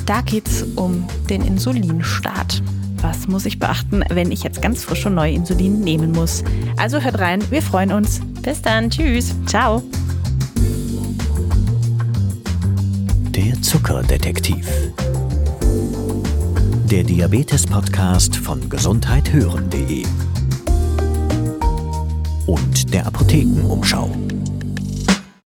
da 0.05 0.21
geht 0.21 0.47
es 0.47 0.63
um 0.75 1.07
den 1.29 1.41
Insulinstart. 1.41 2.61
Was 3.01 3.27
muss 3.27 3.45
ich 3.45 3.59
beachten, 3.59 4.03
wenn 4.09 4.31
ich 4.31 4.43
jetzt 4.43 4.61
ganz 4.61 4.83
frisch 4.83 5.05
und 5.05 5.15
neu 5.15 5.31
Insulin 5.31 5.79
nehmen 5.81 6.11
muss? 6.11 6.43
Also 6.77 6.99
hört 6.99 7.19
rein, 7.19 7.41
wir 7.49 7.61
freuen 7.61 7.91
uns. 7.91 8.19
Bis 8.41 8.61
dann, 8.61 8.89
tschüss. 8.89 9.33
Ciao. 9.45 9.81
Der 13.29 13.61
Zuckerdetektiv. 13.61 14.67
Der 16.91 17.03
Diabetes-Podcast 17.03 18.35
von 18.35 18.67
gesundheithören.de 18.69 20.03
und 22.47 22.93
der 22.93 23.05
Apothekenumschau. 23.05 24.09